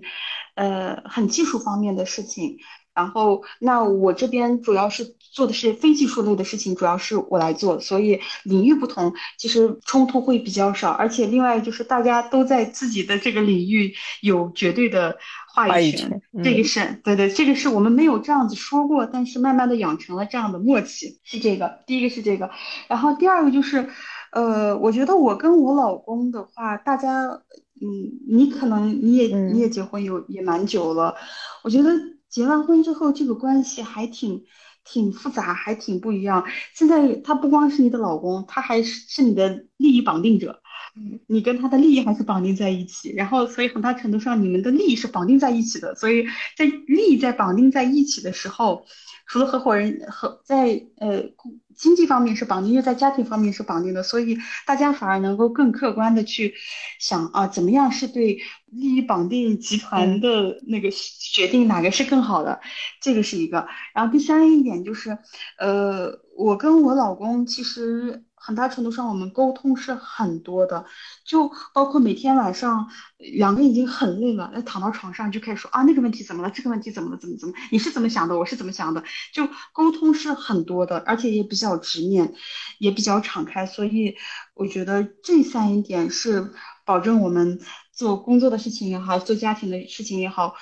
[0.55, 2.57] 呃很技术方面的事情。
[2.93, 10.91] 然后，那我这边主要是做的是非技术类的事情，主要是我来做，所以领域不同，其实冲突会比较少。
[10.91, 15.17] 而且另外就是大家都在自己的这个领域有绝对的
[15.51, 21.79] 话语权，这个是对对，这个是我们没有这样子说过，但是慢慢的养成了这样的默契，是这个。
[21.87, 22.51] 第一个是这个，
[22.87, 23.89] 然后第二个就是，
[24.31, 27.41] 呃，我觉得我跟我老公的话，大家，
[27.81, 31.15] 嗯，你可能你也你也结婚有也蛮久了，
[31.63, 31.91] 我觉得。
[32.33, 34.43] 结完婚之后，这个关系还挺
[34.83, 36.45] 挺复杂，还挺不一样。
[36.73, 40.62] 现在他不光是你的老公，他还是你的利益绑定者，
[41.27, 43.11] 你跟他的利益还是绑定在一起。
[43.13, 45.95] 然后，所以很大程度上，你们的利益是绑定在一起的。
[45.95, 46.25] 所以
[46.57, 48.85] 在利益在绑定在一起的时候，
[49.27, 51.23] 除了合伙人和在呃。
[51.75, 56.53] 经济方面是绑定，又在家庭方面是绑定的，所以大家反而能够更客观的去
[56.99, 62.61] 想啊，怎么样是对利益绑定集团的那个决定哪个是更好的，
[63.01, 63.65] 这个是一个。
[63.95, 65.17] 然后第三一点就是，
[65.57, 68.23] 呃，我跟我老公其实。
[68.45, 70.85] 很大程度上，我们沟通是很多的，
[71.23, 79.01] 就包括每天晚上两个已经很累了，那躺到床上就开始说啊那个问题怎么了，这个问题怎么了，怎么怎么，你是怎么想的，我是怎么想的，
[79.33, 82.33] 就沟通是很多的，而且也比较直面，
[82.79, 84.17] 也比较敞开，所以
[84.53, 86.51] 我觉得这三点是
[86.83, 87.61] 保证我们
[87.93, 90.55] 做工作的事情也好，做家庭的事情也好。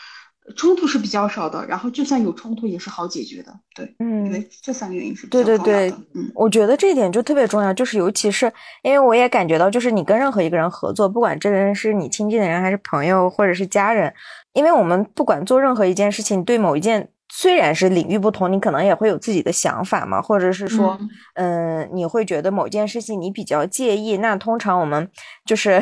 [0.55, 8.51] 冲突是比较少的，然后就算有冲突也是好解决的，对，嗯，因为这三个原因是对对对，嗯，我觉得这一点就特别重要，就是尤其是
[8.83, 14.13] 因为我也感觉到，就是你跟任何一个人合作，不管这个人是你亲近的人还是朋友或者是家人，
[14.53, 17.09] 因为我们不管做任何一件事情，对某一件。
[17.33, 20.97] 虽然是领域不同，你可能也会有自己的想法嘛，或者是说，
[21.35, 24.17] 嗯，你会觉得某件事情你比较介意。
[24.17, 25.09] 那通常我们
[25.45, 25.81] 就是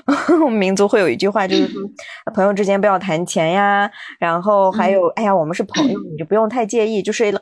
[0.52, 1.80] 民族会有一句话，就是说，
[2.34, 3.90] 朋友之间不要谈钱呀。
[4.18, 7.32] 然后还有，哎呀，我们是朋友，你就不用太介意，就是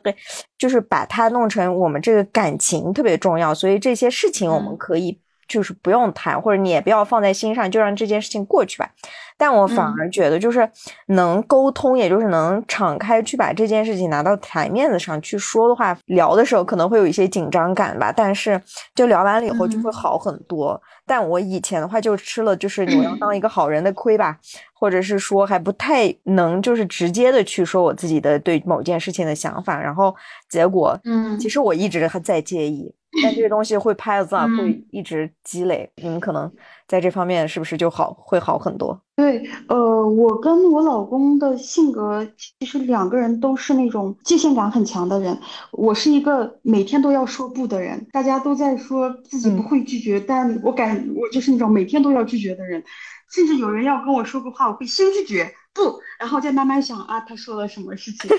[0.57, 3.53] 就是把它弄成我们这个感情特别重要。
[3.53, 5.19] 所以这些事情我们可以。
[5.49, 8.89] 就是不用谈，或者你也不要放在心上，就让这件事情过去吧。
[9.37, 10.69] 但我反而觉得，就是
[11.07, 18.11] 能沟通，也就是能敞开去把这件事情拿到台面子上去说的话，聊的时候可能会有一些紧张感吧。
[18.15, 18.61] 但是
[18.93, 20.79] 就聊完了以后就会好很多。
[21.05, 24.37] 但我以前的话就吃了就是我要当一个好人的亏吧，
[24.73, 30.13] 或者是说还不太能就是直接的去说我自己的对某件事情的想法，然后
[30.49, 32.93] 结果，嗯，其实我一直还在介意。
[33.23, 35.89] 但这个东西会拍子啊，会一直积累。
[35.97, 36.51] 你们可能
[36.87, 38.99] 在这方面是不是就好会好很多？
[39.15, 45.37] 对，呃，我跟我老公的性格其实两个人都是那种界限感很强的人。
[45.71, 52.83] 我是一个每天都要说不的人，大家都在说自己不会拒绝，但我感我就是那种每天都要拒绝的人。
[53.31, 58.31] 甚至有人要跟我说个话，我会先拒绝不，然后再慢慢想啊，他说了什么事情，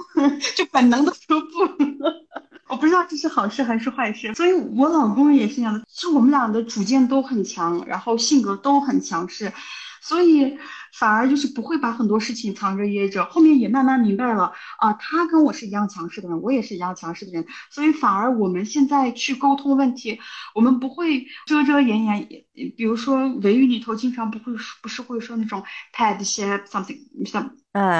[0.56, 1.46] 就本能的说不。
[2.72, 9.52] 我不知道这是好事还是坏事，所以我老公也是这样的，就我们俩的主见都很强，然后性格都很强势，
[10.00, 10.56] 所以
[10.98, 13.26] 反而就是不会把很多事情藏着掖着。
[13.26, 20.18] 后面也慢慢明白了啊，他跟我是一样强势的人，我也是一样强势的人，所以反而我们现在去沟通问题，
[20.54, 22.26] 我们不会遮遮掩掩，
[22.74, 24.44] 比如说维语里头经常不会
[24.80, 25.62] 不是会说那种
[25.94, 27.50] pad 些 something 像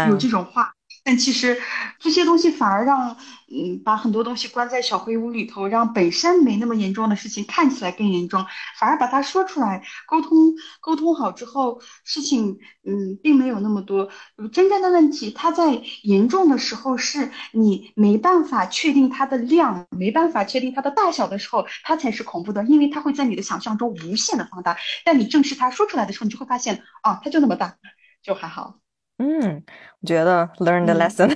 [0.08, 0.72] 有这种话。
[1.04, 1.60] 但其实
[1.98, 3.16] 这些东西反而让，
[3.50, 8.46] 嗯，把很多东西关在小黑屋里头，让本身没那么严重的事情看起来更严重，
[8.78, 14.10] 反而把它说出来，沟通沟通好之后，事情，嗯，并没有那么多
[14.52, 15.32] 真正的问题。
[15.32, 24.76] 它在严重的时候，是你没办法确定它的量，没办法确定它的大小的时候，它才是恐怖的，因为它会在你的想象中无限的放大。
[25.04, 27.76] 但你正视它说出来的时候，你就会发现，啊，它就那么大，
[28.22, 28.81] 就还好。
[29.22, 29.62] 嗯，
[30.00, 31.32] 我觉得 learn the lesson，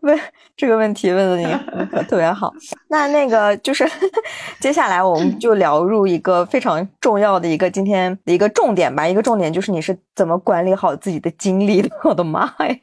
[0.00, 0.18] 问
[0.56, 1.46] 这个问题问的你
[2.08, 2.52] 特别好。
[2.88, 3.88] 那那个就是
[4.58, 9.06] 接下来我们就聊入一个非常重要的一个今天的一个重点吧。
[9.06, 11.88] 一个重点就是你是怎么管理好自己的精力的？
[12.02, 12.76] 我的妈呀，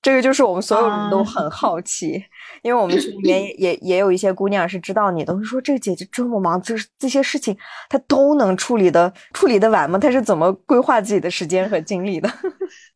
[0.00, 2.24] 这个就是我们所有人都很好奇。
[2.66, 7.56] 因为我们群里面也也有一些姑娘是知道你的，说这个姐姐这么忙，就是这些事情
[7.88, 9.96] 她都能处理的处理的完吗？
[9.96, 12.28] 她是怎么规划自己的时间和精力的？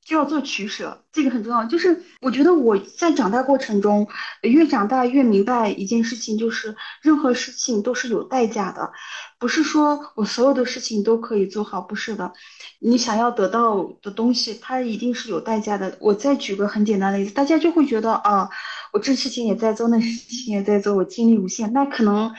[0.04, 1.64] 就要做取舍，这个很重要。
[1.66, 4.08] 就是我觉得我在长大过程中，
[4.42, 8.90] 越长大越明白一件事情，就是任何事情都是有代价的，
[9.38, 12.32] 不是说我所有的事情都可以做好，不是的。
[12.80, 15.96] 你想要得到的东西，它一定是有代价的。
[16.00, 18.48] 我再举个很简单的例子，大家就会觉得啊，
[18.92, 22.32] 我这事情也在做，那事情也在做，我精力无限，那可能。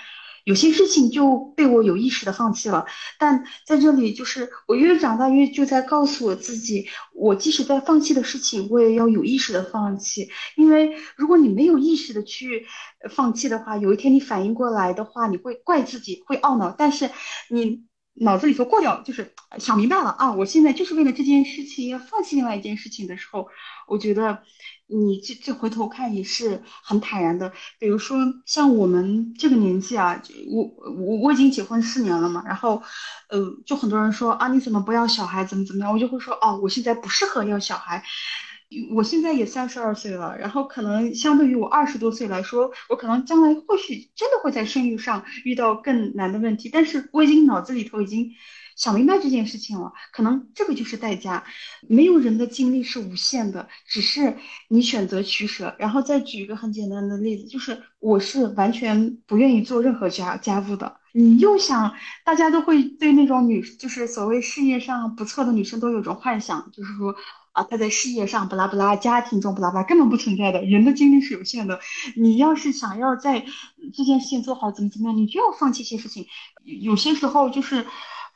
[0.43, 2.87] 有些事情就被我有意识的放弃了，
[3.19, 12.65] 但在这里就是我越长大越就在告诉我自己，我即使在放弃的事情，我也要有意识的放弃，因为如果你没有意识的去
[13.11, 17.11] 放弃的话，有一天你反应过来的话，你会怪自己，会懊恼，但是
[17.51, 17.83] 你
[18.15, 23.47] 脑子里头过掉，就是想明白了啊，我现在就是为了这件事情要放弃另外一件事情的时候，
[23.87, 24.41] 我觉得。
[24.93, 32.83] 你这这回头看也是很坦然的，比如说像我们这个年纪啊，我我我已经结婚四年了嘛，然后，
[33.29, 38.03] 呃，就很多人说啊，你怎么不要小孩，怎么怎么样，我就会说哦，我现在不适合要小孩，
[38.93, 48.31] 我现在也三十二岁了，然后可能相对于我二十多岁来说，我可能将来或许真的会在生育上遇到更难的问题，但是我已经脑子里头已经。
[48.81, 51.43] 想明白这件事情了，可能这个就是代价。
[51.87, 54.35] 没有人的精力是无限的，只是
[54.69, 55.75] 你选择取舍。
[55.77, 60.97] 然后再举一个很简单的例子，就是我是完全不愿意做任何家家务的。
[61.13, 61.93] 你又想，
[62.25, 67.13] 大家都会对那种女，就是所谓事业上不错的女生都有种幻想，就是说
[67.51, 70.63] 啊，她在事业上不拉不拉，家庭中不拉不拉，根本不存在的。
[70.63, 71.79] 人的精力是有限的，
[72.15, 73.45] 你要是想要在
[73.93, 76.25] 这件事情做好，怎么怎么样，你就要放弃一些事情。
[76.63, 77.85] 有些时候就是。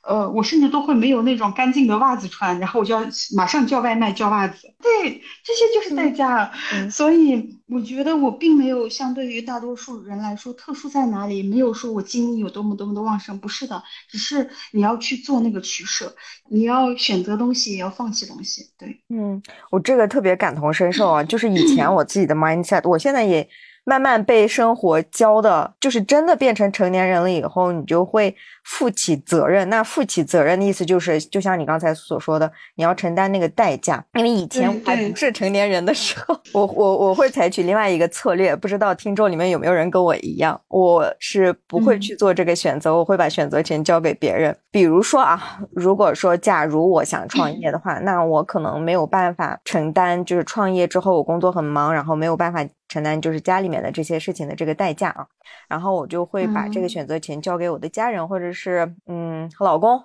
[0.08, 4.68] 呃，我甚至都会没有那种干净的袜子穿，然后我就要马上叫外卖叫袜子。
[4.82, 6.52] 对，这些就是代价。
[6.92, 16.16] 所以我觉得我并没有相对于大多数人来说特殊在哪里，没有说我精力有多么多么的旺盛，不是的，只是你要去做那个取舍，
[16.50, 18.70] 你要选择东西，也要放弃东西。
[18.78, 19.42] 对，嗯，
[19.72, 23.50] 我这个特别感同身受啊，就是以前我自己的 mindset，我现在也。
[23.86, 29.70] 慢慢被生活教的，就是真的变成成年人了以后，你就会负起责任。
[29.70, 34.04] 那负起责任的意思就是，就像你刚才所说的，你要承担那个代价。
[34.14, 38.56] 因为以前还不是成年人的时候，我我我会采取另外一个策略。
[38.56, 44.58] 不知道听众里面有没有人跟我一样，我是不会去做这个选择，我会把选择权交给别人。
[44.72, 52.66] 比如说啊，如果说假如我想创业的话，那我可能没有办法承担，就是创业之后我工作很忙，然后没有办法。
[52.96, 55.28] 承担就是家里面的这些事情的这个代价啊，
[55.68, 60.02] 然后我就会把这个选择权交给我的家人或者是嗯老公，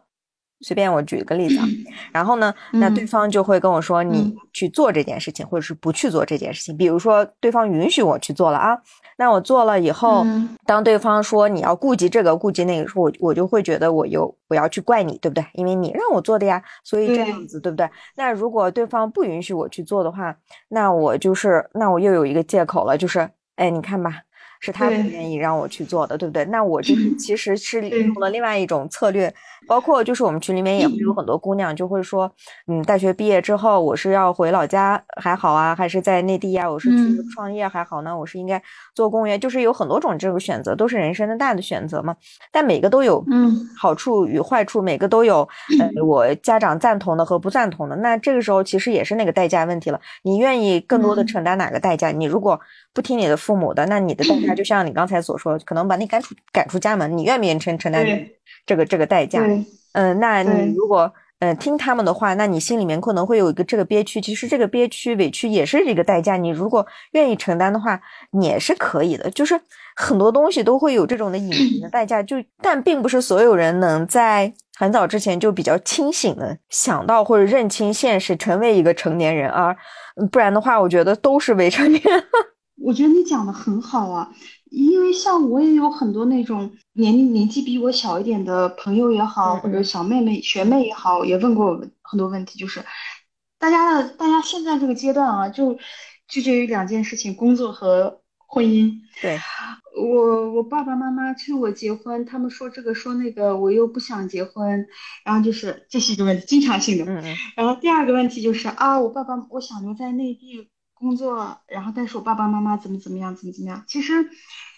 [0.61, 1.65] 随便我举一个例子啊，
[2.13, 6.77] 然后呢，那对方就会跟我说你去做这件事情，或者是不去做这件事情。
[6.77, 8.79] 比如说对方允许我去做了啊，
[9.17, 10.25] 那我做了以后，
[10.67, 15.45] 当对方说你要顾及这个顾及那个时候，我我就会觉得我又我要去怪你，对不对？
[15.55, 17.89] 因为你让我做的呀，所以这样子对不对？
[18.17, 20.37] 那如果对方不允许我去做的话，
[20.69, 24.13] 那我就是那我又有一个借口了，就是哎，你看吧。
[24.61, 26.45] 是他不愿意让我去做的，对不对？
[26.45, 29.33] 那我就是其实是用了另外一种策略，
[29.67, 32.31] 包括就是我们群里面也会有很多姑娘就会说，
[32.67, 36.71] 嗯，大学毕业之后我是要回老家还好啊，还是在内地呀？
[36.71, 38.17] 我是去创业还好呢？
[38.17, 38.63] 我是应该
[38.95, 39.41] 做公务员？
[39.41, 42.15] 就是有很多种这个选择，都是人生的大的选择嘛。
[42.53, 47.97] 但每个都有嗯好处与坏处，每个都有呃我家长赞同的和不赞同的。
[47.97, 52.11] 那这个时候其实也是那个代价问题了，你愿意更多的承担哪个代价？
[52.11, 52.61] 你如果
[52.93, 57.17] 不听你的父母的，那你的代价就像你刚才所说，可能把你赶出赶出家门。
[57.17, 58.05] 你愿不愿意承承担
[58.67, 59.41] 这个这个代价？
[59.93, 64.21] 嗯，那你如果嗯听他们的话，那你心里面可能会有一个这个憋屈。
[64.21, 66.37] 其实这个憋屈委屈也是一个代价。
[66.37, 68.01] 你如果愿意承担的话，
[68.33, 69.31] 你也是可以的。
[69.31, 69.59] 就是
[69.97, 72.23] 很多东西都会有这种的隐形的代价。
[72.23, 79.77] 就但并不是所有人能在很早之前就比较清醒的想到或者认清现实，成为一个成年人而
[80.31, 82.03] 不然的话，我觉得都是未成年。
[82.83, 84.33] 我觉得你讲的很好啊，
[84.71, 92.83] 因为像我也有很多那种年龄年纪比我小一点的朋友也好，或者小妹妹、学妹也好，也问过我很多问题，就是
[93.59, 95.79] 大家的大家现在这个阶段啊，就
[96.27, 98.93] 拒绝于两件事情：工作和婚姻。
[99.21, 99.39] 对，
[100.01, 104.87] 我我爸爸妈妈催我结婚，他们说这个说那个，我又不想结婚，
[105.25, 107.05] 然后就是这是一个问题，经常性的。
[107.05, 107.37] 嗯嗯。
[107.57, 110.71] 然后第二个问题就是啊，我爸爸我想留在内地。
[111.01, 113.83] 工作，然后但是我爸爸妈妈怎么怎么样，怎么怎么样？
[113.89, 114.29] 其实，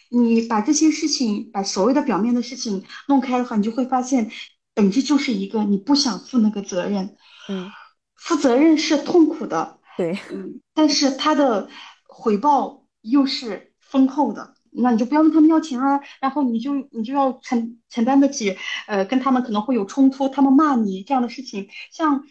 [0.09, 4.31] 你把这些事情，把所谓的表面的事情弄开的话，你就会发现，
[4.73, 7.17] 本质就是一个你不想负那个责任。
[7.49, 7.69] 嗯，
[8.15, 11.69] 负责任是痛苦的，对，嗯，但是他的
[12.07, 14.55] 回报又是丰厚的。
[14.71, 18.57] 那你就不要问他们要钱啊，然后你就你就要承承担得起，
[18.87, 22.23] 呃，跟他们可能会有冲突，他们骂你这样的事情，像。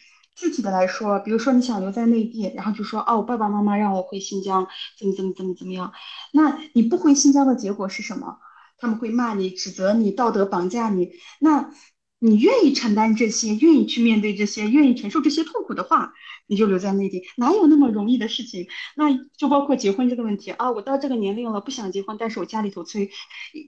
[0.42, 5.94] 具体的来说，比如说你想留在内地，然后就说哦，爸爸妈妈让我回新疆，怎么怎么怎么怎么样？
[6.34, 8.40] 那你不回新疆的结果是什么？
[8.80, 11.12] 他们会骂你、指责你、道德绑架你。
[11.40, 11.72] 那
[12.18, 16.12] 你愿意承担这些，愿意去面对这些，愿意承受这些痛苦的话，
[16.48, 18.66] 你就留在内地，哪有那么容易的事情？
[18.96, 23.12] 那就包括结婚这个问题啊，我到这个年龄了，不想结婚，但是我家里头催，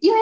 [0.02, 0.18] 因为。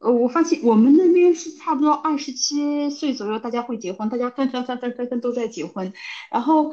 [0.00, 5.92] 呃，我发现我们那边是差不多二十七岁左右，大家会结婚，大家纷纷纷纷纷纷都在结婚。
[6.30, 6.72] 然后，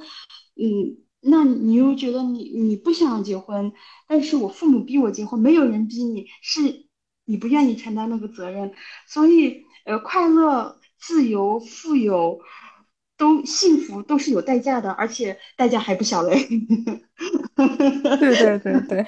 [0.55, 3.73] 嗯，那你又觉得你你不想结婚，
[4.07, 6.85] 但是我父母逼我结婚，没有人逼你，是
[7.25, 8.73] 你不愿意承担那个责任。
[9.07, 12.39] 所以，呃，快乐、自由、富有，
[13.17, 16.47] 都幸福都是有代价的，而且代价还不小嘞。
[18.19, 19.05] 对对对对。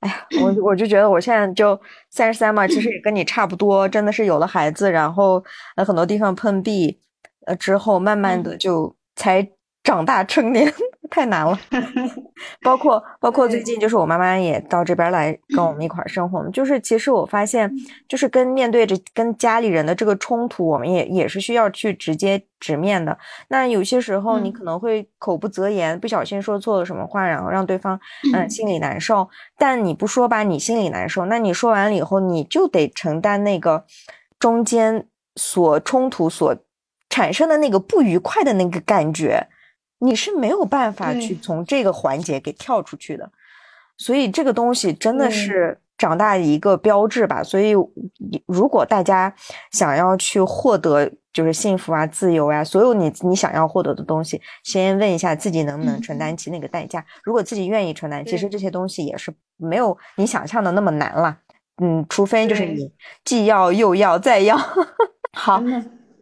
[0.00, 1.78] 哎呀，我我就觉得我现在就
[2.10, 5.42] 三十三嘛，其实也跟你差不多，真的是有了孩子，然后
[5.76, 6.98] 呃很多地方碰壁，
[7.46, 9.46] 呃之后慢慢的就才
[9.82, 10.72] 长大成年。
[11.10, 11.58] 太难了，
[12.62, 17.70] 包括包括最近就是我妈妈也到这边来跟我们一块儿生活，就是其实我发现
[18.08, 23.18] 就是跟面对着跟家里人的这个冲突，我们也也是需要去直接直面的。
[23.48, 27.98] 那有些时候你可能会口不择言，不小心说错了什么话，然后让对方
[28.32, 29.28] 嗯心里难受。
[29.58, 33.84] 但你不说吧，你心里难受，那你说完了以后，你就得承担那个
[34.38, 36.56] 中间所冲突所
[37.08, 39.48] 产生的那个不愉快的那个感觉。
[40.00, 43.30] 你是没有办法去从这个环节给跳出去的，
[43.98, 47.42] 所以这个东西真的是长大一个标志吧。
[47.42, 47.74] 所以，
[48.46, 49.32] 如果大家
[49.72, 57.04] 想要去获得就是幸福啊、自由呀，所有你你想要获得的东西，先问一下自己能不能承担起那个代价。
[57.22, 61.38] 如果自己愿意承担，其实这些东西也是没有你想象的那么难了。
[61.82, 62.90] 嗯，除非就是你
[63.24, 64.58] 既要又要再要。
[65.36, 65.62] 好。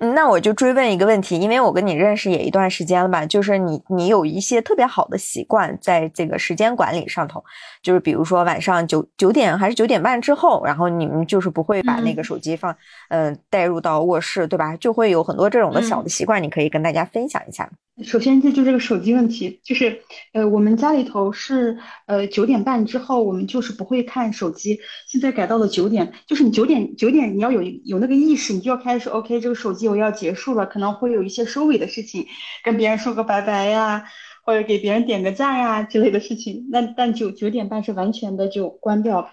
[0.01, 7.43] 嗯，那我就追问一个问题，因为我跟你认识也一段时间了吧，就是你你有一些特别好的习惯，在这个时间管理上头，
[7.83, 12.71] 就是比如说晚上九九点还是九点半之后，然后你们就是不会把那个手机放，
[13.08, 13.08] 嗯，
[13.51, 14.77] 带入到卧室，对吧？
[14.77, 17.71] 就会有很多这种的小的习惯，你可以跟大家分享一下。
[18.05, 20.01] 首先，这就这个手机问题，就是，
[20.33, 24.79] 呃，我们家里头是，呃，九点半之后我们就是不会看手机。
[25.09, 32.25] 现在改到了九点，就是你九点九点你要有有那个意识，你就要开始，OK，这个手机我要结束了，可能会有一些收尾的事情，
[32.63, 34.05] 跟别人说个拜拜呀，
[34.45, 36.69] 或者给别人点个赞呀之类的事情。
[36.71, 39.29] 那但九九点半是完全的就关掉。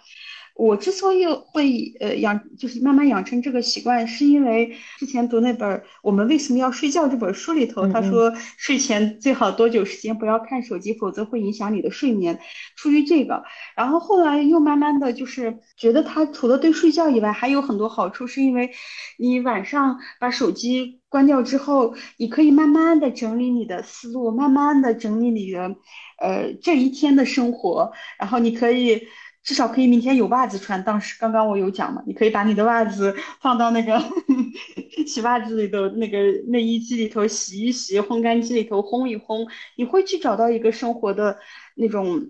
[0.55, 5.69] 我之所以会呃养，就是慢慢养成这个习惯，是因为之前读那本
[6.01, 12.39] 《我们为什么要睡觉》这本书里头，他说睡前最好多久时间不要看手机，否则会影响你的睡眠。
[12.77, 13.43] 出于这个，
[13.75, 18.71] 然后后来又慢慢的就是觉得它除了对睡觉以外，还有很多好处，是因为
[19.19, 25.75] 你晚上把手机关掉之后，你可以慢慢的整理你的思路，慢慢的整理你的
[26.21, 29.01] 呃这一天的生活，然后你可以。
[29.45, 30.83] 至少可以明天有袜子穿。
[30.83, 34.01] 当时刚刚我有讲嘛，你可以把你的袜子放到那个
[35.07, 36.17] 洗袜子里的那个
[36.47, 41.37] 内衣机里头洗一洗，烘干机里头烘一烘，你会去找到一个生活的
[41.75, 42.27] 那种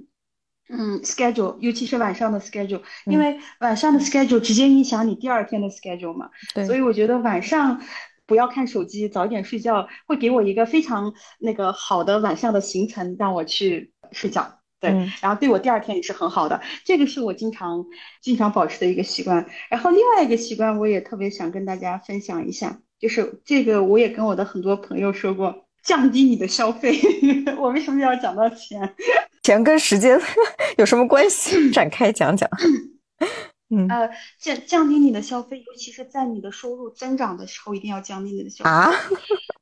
[0.67, 6.29] 嗯 schedule，尤其是晚上的 schedule，因为晚上的 schedule 直接影响你第二天的 schedule 嘛。
[6.53, 6.65] 对。
[6.65, 7.81] 所以我觉得晚上
[8.25, 14.59] 不要看手机，早点睡觉，会给我一个非常那个好的晚上的行程，让我去睡觉。
[14.79, 17.85] 对，然后对我第二天也是很好的，这个是我经常
[18.21, 19.45] 经常保持的一个习惯。
[19.69, 26.99] 然后另外一个习惯，我也特别想跟大家分享一下，就是这个我也跟我的很多朋友说过，降低你的消费。
[27.57, 28.95] 我为什么要讲到钱？
[29.43, 30.19] 钱跟时间
[30.77, 31.71] 有什么关系？
[31.71, 32.49] 展开讲讲。
[33.69, 34.09] 嗯，呃，
[34.39, 38.91] 降降低你的消费，尤其是在你的收入增长的时候，一定要降低你的消费啊。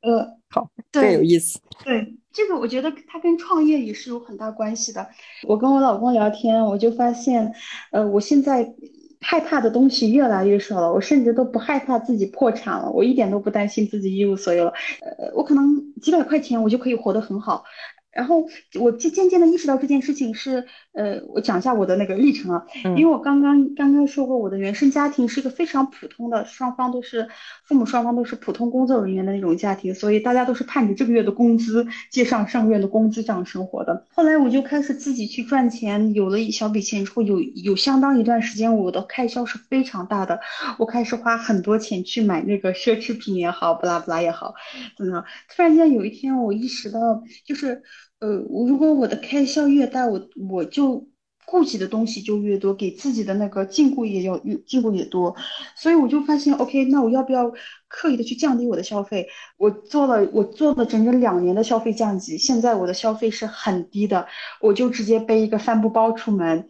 [0.01, 1.59] 呃，好，对，有意思。
[1.85, 2.17] 对。
[2.33, 5.07] 这个我觉得它跟创业也是有很大关系的。
[5.47, 7.53] 我跟我老公聊天，我就发现，
[7.91, 8.73] 呃，我现在
[9.21, 10.91] 害怕的东西越来越少了。
[10.91, 14.73] 我甚至都不害怕自己破产了，我一点都不担心自己一无所有了。
[15.01, 17.63] 呃，我可能几百块钱我就可以活得很好。
[18.11, 18.45] 然后
[18.79, 22.63] 我渐渐渐的意识到这件事情是，呃，我讲一下我的那个历程啊，
[22.95, 27.27] 因为我刚刚刚刚说过，我的原生家庭是一个非常普通的，双方都是
[27.65, 34.05] 父母双方都是普通工作人员的那种家庭，所以大家都是盼着这个月的工资接上上个月的工资这样生活的。
[34.13, 40.39] 后来我就开始自己去赚钱，有了一小笔钱之后，有有相当一段时间我的开销是非常大的，
[40.77, 44.53] 我开始花很多钱去买那个奢侈品也好，不拉不拉也好，
[44.95, 45.23] 怎么
[45.55, 47.81] 突然间有一天我意识到，就是。
[48.23, 48.37] 呃，
[48.69, 51.09] 如果我的开销越大，我我就
[51.45, 55.35] 顾及的东西就越多，给自己的那个禁锢也要越禁锢也多，
[55.75, 57.51] 所以我就发现，OK，那我要不要
[57.89, 59.27] 刻意的去降低我的消费？
[59.57, 64.25] 我做了，我做了整整两年的消费降级，现在我的消费是很低的，
[64.61, 66.69] 我就直接背一个帆布包出门，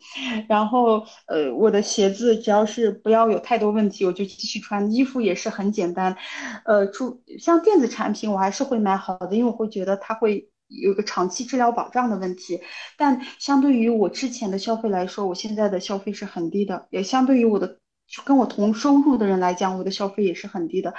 [0.50, 6.18] 然后呃，我的鞋子只要是不要有太多问题，我就继续穿，衣服也是很简单，
[6.66, 10.50] 呃，出像电子产品我还是会买好的，因为我会觉得它会。
[10.82, 12.60] 有个长期治疗保障的问题，
[12.98, 17.78] 但相对于我之前的消费来说，我现在的消费是很低的，也相对于我的
[18.26, 20.94] 跟我同收入的人来讲，我的消费也是很低的。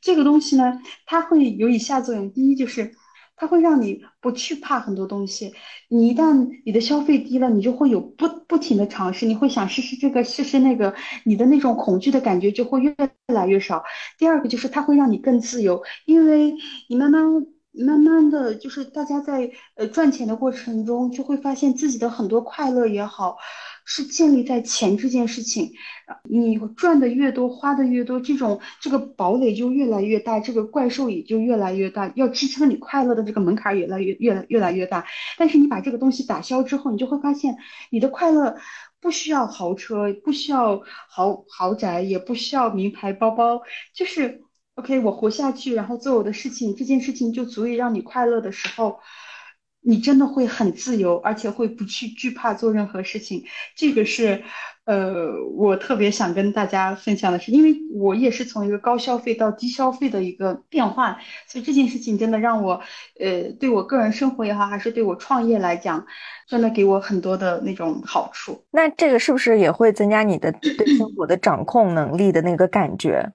[0.00, 2.92] 这个东西呢，它会有以下作用：第一，就是
[3.36, 5.52] 它会让你不去怕很多东西。
[5.88, 10.94] 你一旦你的消费低了，你就会有不不停的尝试，你会想试试这个，试试那个，
[11.24, 12.94] 你的那种恐惧的感觉就会越
[13.26, 13.82] 来越少。
[14.18, 16.54] 第二个就是它会让你更自由，因为
[16.88, 17.46] 你慢慢。
[17.72, 23.36] 慢慢的就是大家在呃赚钱的过程中，就会发现自己的很多快乐也好，
[23.84, 25.70] 是建立在钱这件事情。
[26.28, 35.06] 你赚的越多，花的越多，这种这个堡垒就越来越大，这个怪兽也就越来越大，要支撑你快乐的这个门槛越来越越来越来越大。
[35.38, 37.56] 但是你把这个东西打消之后，你就会发现
[37.90, 38.56] 你的快乐
[39.00, 43.62] 不需要豪车，不需要豪豪宅，也不需要名牌包包，
[43.94, 44.42] 就是。
[44.80, 48.98] OK，我活下去，然后做我的事情，这件事情就足以让你快乐的时候，
[49.82, 53.44] 你真的会很自由，而且会不去惧怕做任何事情。
[53.76, 54.42] 这个是，
[54.86, 62.80] 呃，我特别想跟大家分享的是，因为我也是从一个高消费到低消费的一个变化，所以这件事情真的让我，
[63.20, 66.06] 呃，对我个人生活也好，还是对我创业来讲，
[66.48, 68.64] 真的给我很多的那种好处。
[68.70, 73.30] 那这个是不是也会增加你的对生活的掌控能力的那个感觉？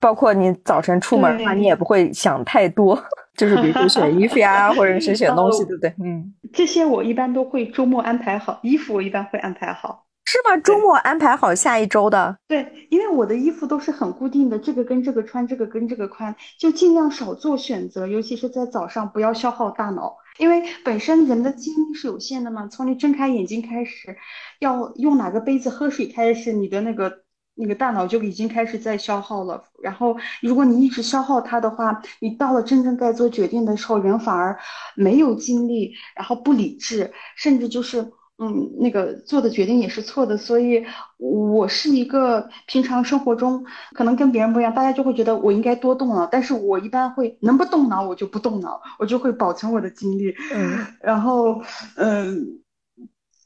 [0.00, 2.98] 包括你早晨出门的话，你也不会想太多，
[3.36, 5.94] 就是比如说选衣服呀，或者是选东西，对不对？
[6.02, 10.56] 嗯，这些我一般都会周末安排好，衣服我一般会安排好，是吗？
[10.64, 12.34] 周末安排好下一周的？
[12.48, 24.16] 对，因为我的衣服都是很固定的，这个跟这个穿，这个跟这个穿，就尽量少做选择，尤其是在早上，不要消耗大脑，因为本身人的精力是有限的嘛，从你睁开眼睛开始，
[24.60, 27.12] 要用哪个杯子喝水开始，你的那个。
[27.56, 34.58] 那个大脑就已经开始在消耗了，然后如果你一直消耗它的话，你到了真正该做决定的时候，人反而
[34.96, 38.00] 没有精力，然后不理智，甚至就是
[38.38, 40.38] 嗯，那个做的决定也是错的。
[40.38, 40.82] 所以，
[41.18, 43.62] 我是一个平常生活中
[43.94, 50.34] 可能跟别人不一样，大家就会觉得我应该多动脑，但是我一般会能不动脑我就不动脑，我就会保存我的精力。
[50.54, 51.60] 嗯，然后
[51.96, 52.62] 嗯。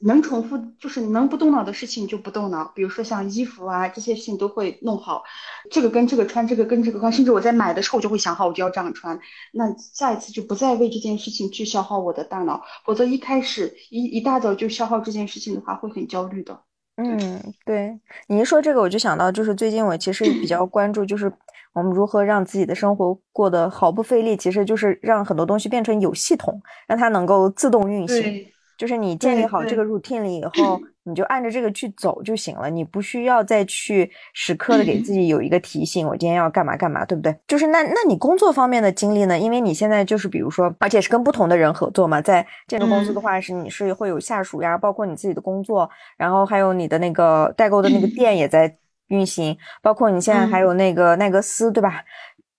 [0.05, 5.23] 能重复就是能不动脑的事情就不动脑，比如说像衣服啊这些事情都会弄好，
[5.71, 9.19] 这个跟这个穿，这个跟这个穿，甚至我在买的时候我就会想好我就要这样穿，
[9.51, 16.59] 那下一次就不再为这件事情去消耗我的大脑，否则一开始一一大早就消耗这件事情的话会很焦虑的。
[16.97, 21.33] 嗯，对你一说这个我就想到，就是最近我其实比较关注，就是
[21.73, 28.45] 我们如何让自己的生活过得毫不费力，其实就是让很多东西变成有系统，让它能够自动运行。
[28.77, 37.35] 就是你建立好这个 routine 了以后，你就按着这个去走就行了，你不需要再去时刻的给自己有一个提醒，我今天要干嘛干嘛，对不对？
[37.47, 39.37] 就是那那你工作方面的经历呢？
[39.37, 48.75] 因为你现在就是比如说，而且是跟不同的人合作嘛，在建筑公司的话是你是会有下属呀，包括你自己的工作，然后还有你的那个代购的那个店也在
[49.07, 52.03] 运行，包括你现在还有那个奈格斯，对吧？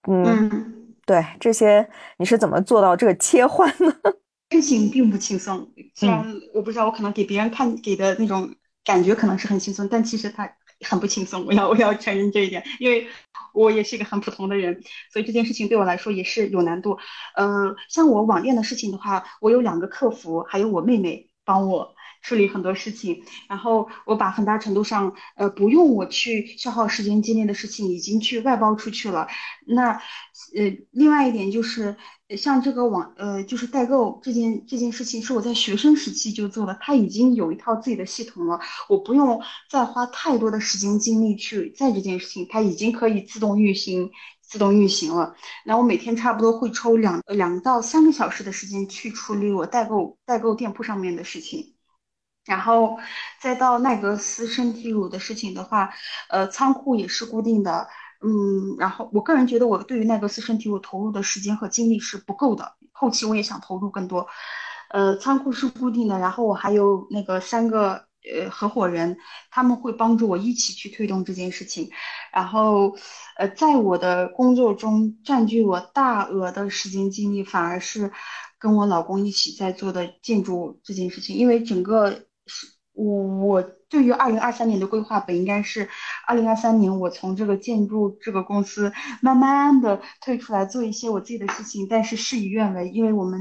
[0.09, 1.87] 嗯，对，这些
[2.19, 3.93] 你是怎么做到这个切换呢？
[4.57, 8.55] 事情并不轻松，虽然我不知道我可能给别人看给的那种
[8.85, 10.51] 感觉可能是很轻松，但其实它
[10.81, 11.45] 很不轻松。
[11.47, 13.07] 我要我要承认这一点，因为
[13.53, 14.83] 我也是一个很普通的人，
[15.13, 16.99] 所以这件事情对我来说也是有难度。
[17.35, 29.29] 呃，像我网恋的事情的话，我有两个客服，还有我妹妹帮我处理很多事情，然后我把很大程度上呃不用我去消耗时间精力的事情已经去外包出去了。
[29.67, 29.93] 那
[30.55, 31.97] 呃，另外一点就是。
[32.37, 38.59] 像这个网呃，就是代购这件这件事情，是我在学生时期就做的，他已经有一套自己的系统了，
[38.89, 39.41] 我不用
[39.71, 44.11] 再花太多的时间精力去在这件事情，它已经可以自动运行
[44.43, 45.37] 自动运行了。
[45.65, 51.76] 那我每天差不多会抽两两到三个小时的时间去处理我代购代购店铺上面的事情，
[52.47, 52.99] 然后
[53.41, 55.93] 再到奈格斯身体乳的事情的话，
[56.29, 57.89] 呃，仓库也是固定的。
[58.23, 64.27] 嗯，然后我个人觉得我对于奈格斯身体乳投入的时间和精力是不够的，后期我也想投入更多。
[64.89, 69.19] 呃，仓库是固定的，然后我还有那个三个呃合伙人，
[69.51, 71.91] 他们会帮助我一起去推动这件事情。
[72.33, 72.97] 然后，
[73.37, 78.11] 呃，在我的工作中占据我大额的时间精力，反而是
[78.59, 82.77] 跟我老公一起在做的建筑这件事情，因为整个是。
[82.99, 85.87] 我对于二零二三年的规划本应该是，
[86.27, 88.91] 二零二三年我从这个建筑这个公司
[89.21, 93.39] 慢慢的退出来做一些我自己的事情，但是事与愿违，因为我们，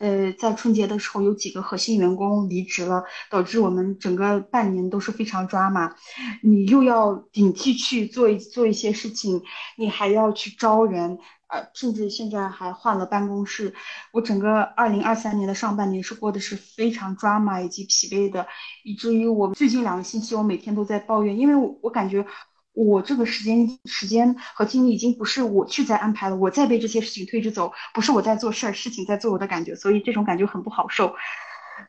[0.00, 5.94] 呃，在春节的时候有几个核心员工离职了，导致我们整个半年都是非常抓马，
[6.42, 9.42] 你又要顶替去做一做一些事情，
[9.76, 11.18] 你还要去招人。
[11.52, 13.74] 呃，甚至现在还换了办公室，
[14.12, 18.46] 我整个二零二三年的上半年是过的是非常 drama 以及疲惫的，
[18.84, 22.24] 以至于我最近两个星期我每天都在抱怨，因为我我感觉
[22.72, 31.14] 我这个时间时间和精力已经不是我去在安排了，我在被这些事情推着走，不是我在做事儿，事情在做我的感觉，所以这种感觉很不好受。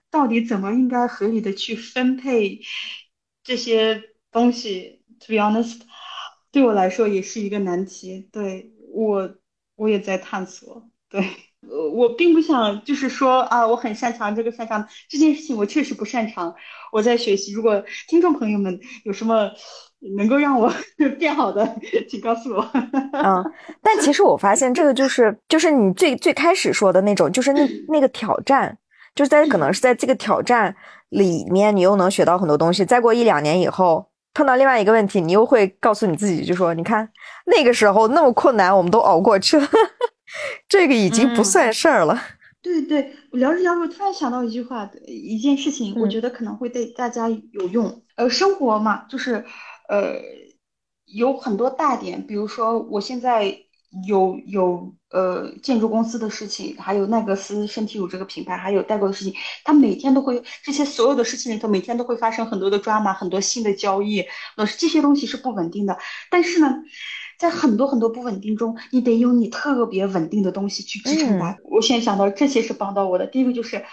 [0.09, 2.59] 到底怎么应该合理的去分配
[3.43, 4.01] 这些
[4.31, 5.81] 东西？To be honest，
[6.51, 8.29] 对我来说也是一个难题。
[8.31, 9.35] 对我。
[9.77, 11.25] 我也在探索，对，
[11.95, 16.53] 我并不想就是说啊，我很擅长这个擅长这件事情，我确实不擅长，
[16.91, 17.51] 我在学习。
[17.51, 19.49] 如果听众朋友们有什么
[20.17, 20.71] 能够让我
[21.19, 21.67] 变好的，
[22.09, 22.71] 请告诉我。
[23.13, 23.43] 嗯，
[23.81, 28.77] 但其实我发现这个就是就是你最最开始说的那种，就是那那个挑战，
[29.15, 30.75] 就是在可能是在这个挑战
[31.09, 32.83] 里面，你又能学到很多东西。
[32.85, 34.07] 再过一两年以后。
[34.33, 37.09] 碰到另外一个问题，你又会告诉你自己，就说：“你看
[37.47, 39.67] 那个时候那么困难，我们都熬过去了，
[40.69, 42.17] 这个已经不算事儿了。”
[42.63, 48.03] 对对，我聊着聊着，突然想到一句话，一件事情，我觉得可能会对大家有用。
[48.15, 49.43] 呃，生活嘛，就是
[49.87, 50.19] 呃，
[51.05, 53.57] 有很多大点，比如说我现在。
[54.07, 59.33] 有有呃建筑公司的事情，还有奈格斯身体乳这个品牌，还有代购的事情，
[59.65, 64.23] 他每天都会这些所有的事情里头，每天都会发生很多的抓马，很多新的交易，
[64.55, 65.97] 老师这些东西是不稳定的。
[66.29, 66.73] 但是呢，
[67.37, 71.57] 在很多很多不稳定中，你得有你特别稳定的东西去支撑它。
[71.65, 73.27] 我现在想到这些是帮到我的。
[73.27, 73.83] 第一个就是，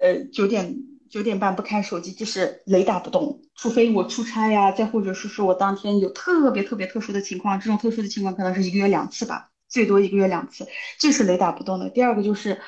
[0.00, 0.74] 呃九点
[1.10, 10.66] 九点半不看手机，就是雷打不动，除非我出差呀，再或者是说我当天有特别特别特殊的情况，这种特殊的情况可能是一个月两次吧，最多一个月两次，
[10.98, 11.90] 这是雷打不动的。
[11.90, 12.60] 第二个就是，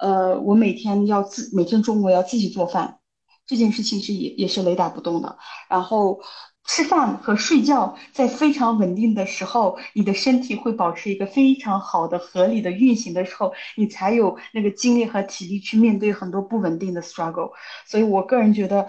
[0.00, 2.98] 呃，我每天要自每天中午要自己做饭，
[3.46, 5.38] 这件事情是也也是雷打不动的。
[5.70, 6.20] 然后。
[6.66, 17.50] 吃饭和睡觉在非常稳定的时候，你的身体会保持一个非常好的、合理的运行的时候，你才有那个精力和体力去面对很多不稳定的 struggle。
[17.86, 18.86] 所以我个人觉得，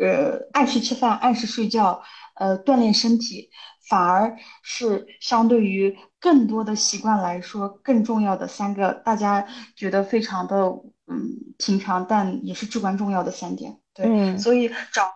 [0.00, 2.02] 呃，按时吃饭、按时睡觉，
[2.34, 3.50] 呃，锻炼身体，
[3.88, 9.46] 反而是相对于更多的习惯来说更重要的三个，大家
[9.76, 10.56] 觉得非常的
[11.06, 13.78] 嗯平常，但也是至关重要的三点。
[13.94, 15.12] 对，所以找，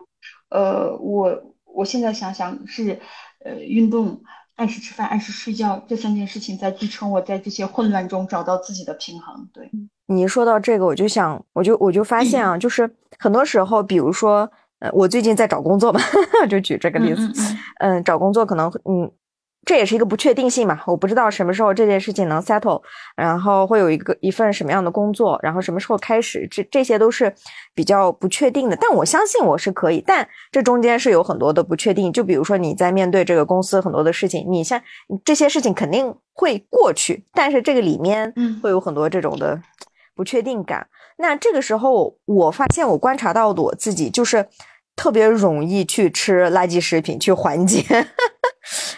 [0.49, 1.53] 呃，我。
[1.77, 2.99] 我现在想想是，
[3.45, 4.19] 呃，运动、
[4.55, 9.47] 按时吃饭、按时睡觉这三件事情在支撑我在这些混乱中找到自己的平衡。
[9.53, 9.69] 对
[10.07, 14.49] 你一说到这个，我就想，我就我就发现啊，就是很多时候，比如说，
[14.79, 15.99] 呃，我最近在找工作嘛，
[16.49, 17.31] 就举这个例子，
[17.79, 19.11] 嗯，找工作可能，嗯。
[19.65, 22.81] 这也是一个不确定性嘛，我不知道什么时候这件事情能 settle，
[23.17, 27.33] 然后会有一个一份什么样的工作，然后什么时候开始，这这些都是
[27.75, 28.77] 比较不确定的。
[28.79, 32.13] 但我相信我是可以，但这中间是有很多的不确定。
[32.13, 34.81] 就比如说你在面对这个公司很多的事情，你像
[35.25, 38.33] 这些事情肯定会过去，但是这个里面
[38.63, 39.61] 会有很多这种的
[40.15, 40.87] 不确定感。
[41.17, 44.47] 那这个时候我发现我观察到的我自己就是
[44.97, 47.81] 特别容易去吃垃圾食品去缓解。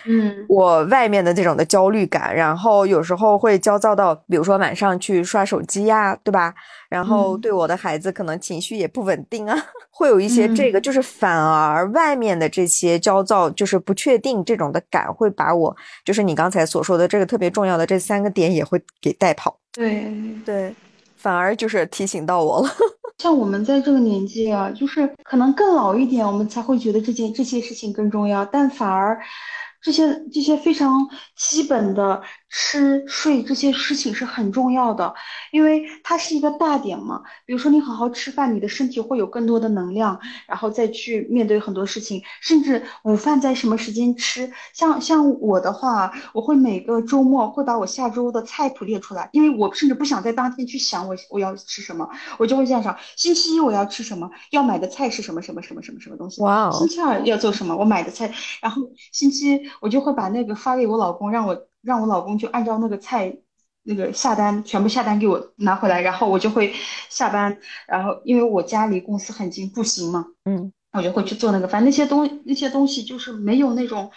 [0.06, 6.52] 嗯，我外面的这种的焦虑感，然后有时候会焦躁到，比如说晚上去刷手机呀，对吧？
[6.90, 9.56] 然后对我的孩子可能情绪也不稳定啊，
[9.92, 19.60] 会有一些这个，就是反而外面的这些焦躁，就是不确定这种的感，会把我，就是你刚才所说的这个特别重要的这三个点，也会给带跑。
[19.72, 20.12] 对
[20.44, 20.74] 对，
[21.16, 22.70] 反而就是提醒到我了。
[23.20, 29.20] 像我们在这个年纪啊，就是可能更老一点，我们才会觉得这件这些事情更重要，但反而。
[29.82, 31.08] 这些这些非常
[31.38, 35.14] 基本的吃睡这些事情是很重要的，
[35.52, 37.22] 因为它是一个大点嘛。
[37.46, 42.22] 比如说你好好吃饭，你的身体会有更多的能量，然后再去面对很多事情。
[42.42, 44.52] 甚至午饭在什么时间吃？
[44.74, 54.30] 像像我的话，我会每个周末会把我下周的菜谱列出来，因为我甚至不想在当天去想我我要吃什么，我就会这样想：星期一我要吃什么？
[54.50, 56.42] 要买的菜是什么什么什么什么什么东西？
[56.42, 56.72] 哇哦！
[56.74, 57.78] 星期二要做什么？
[57.78, 58.82] 我买的菜，然后
[59.14, 59.69] 星期。
[59.82, 63.38] 我就会把那个发给我老公，让我让我老公就按照那个菜
[63.84, 66.74] 那个下单，全部下单给我拿回来，然后我就会
[67.10, 67.58] 下班，
[67.88, 71.84] 然后因为我家离公司很近，步行嘛，嗯，我就会去做那个饭。
[71.86, 74.12] 那些东那些东西就是没有那种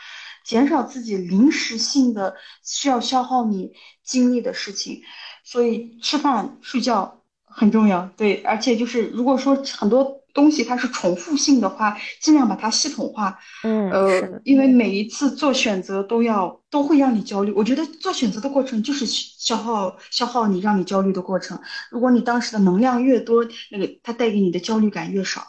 [0.45, 2.35] 减少自己临时性的
[2.65, 3.73] 需要消耗你
[4.03, 5.01] 精力的事情，
[5.45, 8.11] 所以吃饭睡觉很重要。
[8.17, 13.39] 对，而且就是如果说很多东西它是重复性的话，尽量把它系统化。
[13.65, 17.53] 嗯，呃，因为每一次做选择都要都会让你焦虑。
[17.53, 21.61] 我觉得做选择的过程就是消耗消耗你让你焦虑的过程。
[21.91, 25.43] 如果你当时的能量越多，那个它带给你的焦虑感越少。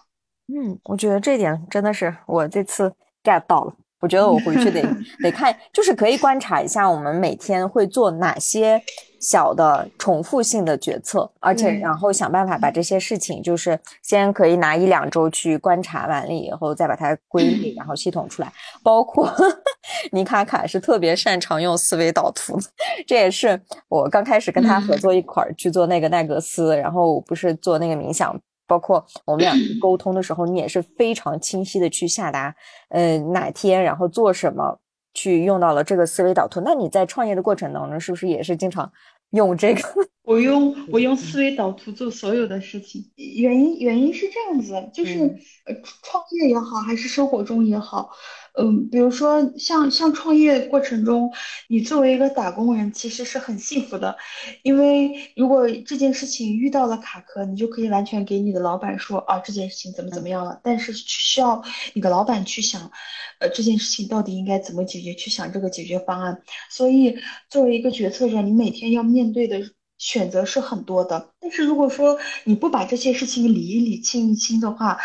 [0.48, 3.74] 嗯，我觉得这点真的是我这次 get 到了。
[4.04, 4.82] 我觉得我回去得
[5.24, 8.84] 得看，就是可以观察一下我们每天会做哪些
[9.18, 18.52] 小的重复性的决策，而且然后想办法把这些事情，就是先可以拿一两周去观察完了以后，再把它归类，然后系统出来。
[18.84, 19.34] 包括
[20.12, 22.60] 尼卡卡是特别擅长用思维导图，
[23.08, 28.38] 这也是我刚开始跟他合作一块儿去做那个奈格斯，然后不是做那个冥想。
[28.68, 32.56] 包括我们俩沟通的时候，你也是非常清晰的去下达，
[32.90, 34.80] 呃，哪天然后做什么，
[35.14, 36.62] 去用到了这个思维导图。
[36.66, 38.92] 那你在创业的过程当中，是不是也是经常
[39.32, 39.82] 用这个？
[40.24, 45.20] 我用我用思维导图做所有的事情，原因原因是这样子，就是
[45.66, 48.10] 呃，创业也好，还是生活中也好。
[48.56, 51.32] 嗯，比如说像像创业过程中，
[51.68, 54.16] 你作为一个打工人，其实是很幸福的，
[54.62, 60.60] 因为如果这件事情遇到了卡壳，你就可以完全给你的老板说啊，这件事情怎么怎么样了。
[60.64, 62.92] 但是需要你的老板去想，
[63.40, 66.42] 呃，这件事情到底应该怎么解决，去想这个解决方案。
[66.70, 67.18] 所以
[67.50, 69.62] 作为一个决策者，你每天要面对的。
[70.04, 74.98] 选择是很多的，但是如果说你不把这些事情理一理清一清的话，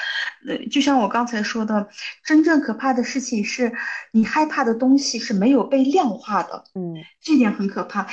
[0.45, 1.89] 呃，就像我刚才说的，
[2.25, 3.73] 真正可怕的事情是
[4.13, 8.09] 你害怕的东西是没有被量化的，嗯，这点很可怕。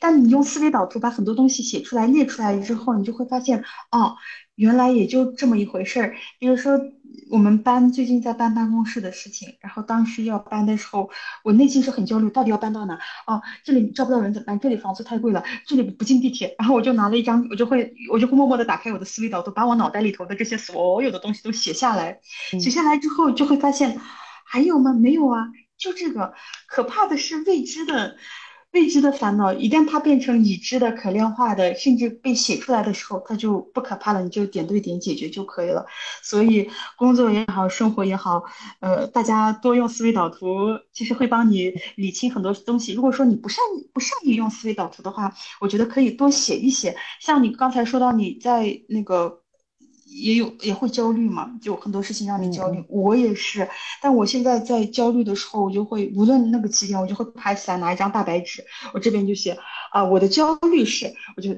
[0.00, 4.14] 但你用思维导图把很多东西写出来、列出来之后，你就会发现，哦，
[4.56, 6.16] 原来也就这么一回事儿。
[6.40, 6.80] 比如说。
[7.30, 11.10] 我们搬最近在搬办公室的事情，然后当时要搬的时候，
[11.42, 12.94] 我内心是很焦虑，到底要搬到哪？
[13.26, 14.60] 哦，这里招不到人怎么办？
[14.60, 16.54] 这里房租太贵了，这里不进地铁。
[16.58, 22.20] 然后我就拿了一张，我就会，我就会默默的打开我的思维导图，把我脑袋里头的这些所有的东西都写下来。
[22.60, 23.98] 写下来之后，就会发现，
[24.44, 24.92] 还有吗？
[24.92, 25.48] 没有啊，
[25.78, 26.34] 就这个。
[26.68, 28.16] 可怕的是未知的。
[28.76, 35.86] 未知的烦恼，一旦它变成已知的、可量化的，甚至被写出来的时候，它就不可怕了，你就点对点解决就可以了。
[36.22, 36.68] 所以，
[36.98, 38.44] 工作也好，生活也好，
[38.80, 42.92] 呃，大家多用思维导图，其实会帮你理清很多东西。
[42.92, 43.64] 如果说你不善
[43.94, 46.94] 不善于用思维导图的话，我觉得可以多写一写。
[47.18, 49.45] 像你刚才说到你在那个。
[50.06, 52.82] 也有也会焦虑嘛，就很多事情让你焦虑。
[52.88, 53.68] 我也是，
[54.00, 59.58] 但我现在在焦虑的时候，我就会无论那个几点，我就会拍起来拿一张大白纸，我这边就写
[59.92, 61.50] 啊，我的焦虑是，我就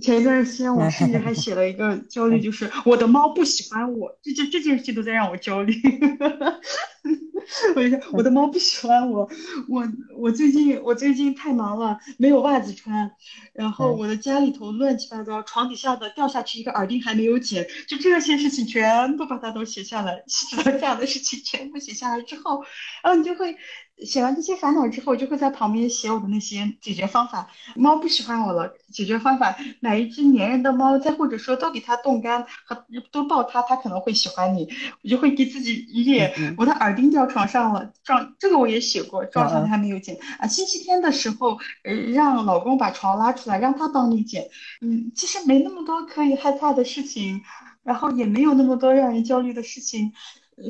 [0.00, 5.74] 前一段时间我甚至还写了一个焦虑，就是我的猫不喜欢我，这这这件事情都在让我焦虑。
[7.76, 9.28] 我就我的猫不喜欢我，
[9.68, 9.86] 我
[10.16, 13.10] 我最近我最近太忙了，没有袜子穿，
[13.52, 20.22] 然后我的家里头乱七八糟，床底下的掉下去一个耳钉还没有剪，就这些事情全部把它都写下来，
[20.54, 22.64] 这样的事情全部写下来之后，
[23.02, 23.56] 然后你就会。
[24.02, 27.48] 写完这些烦恼之后，就会在旁边写我的那些解决方法。
[27.76, 34.68] 猫不喜欢我了，解决方法买一只粘人的猫，再或者说都给它冻干和多抱它，它可能会喜欢你。
[35.02, 40.46] 我就会给自己一列，我的耳钉掉床上了，撞这个我也写过，撞上还没有剪啊。
[40.46, 44.48] 星期天的时候，呃，让老公把床拉出来，让他帮你剪。
[44.80, 47.42] 嗯，其实没那么多可以害怕的事情，
[47.84, 50.12] 然后也没有那么多让人焦虑的事情。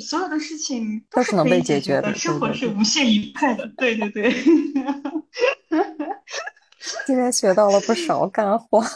[0.00, 3.66] 所有的事情都是能被解决的，生活是无限愉快的。
[3.76, 4.32] 对对对，
[7.06, 8.82] 今天学到了不 少干货。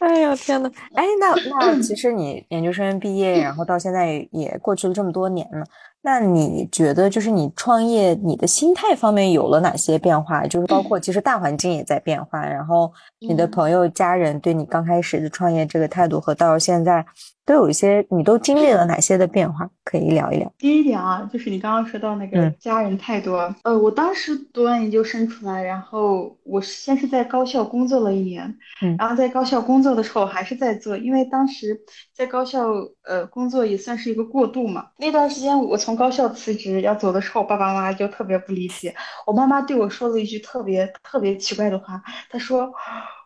[0.00, 5.64] 哎呦天呐，哎，那那其实你研究生毕业，然后到现在也过去了这么多年了。
[6.06, 10.46] 那你觉得，就是你创业，你的心态方面有了哪些变化？
[10.46, 17.04] 就是包括其实大环境也在变化，然后你的朋友、家人对你刚开始的创业这个态度和到现在
[17.44, 19.68] 都有一些，你都经历了哪些的变化？
[19.82, 20.52] 可以聊一聊。
[20.58, 23.32] 第一点啊，就是你刚刚说到那个家人态度。
[23.62, 28.56] 呃，我当时读完研究生出来，然后我先是在高校工作了一年，
[28.98, 31.80] 然后在高校工作的时候还是在做，因为当时
[32.12, 32.68] 在高校
[33.04, 34.86] 呃工作也算是一个过渡嘛。
[34.98, 38.94] 那段时间我从高校辞职要走的时候，爸爸妈妈就特别不理解。
[39.26, 42.72] 我妈妈对我说了一句特别特别奇怪的话，她说：“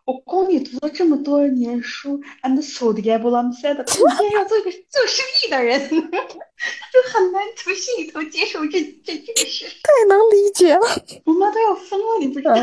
[0.06, 10.80] 我供你读了这么多年书，and so the able I'm said，你今天要做一个做生意的人， 就很难从心里头接受这这这个事。”太能理解了，
[11.26, 12.54] 我妈都要疯了，你不知道。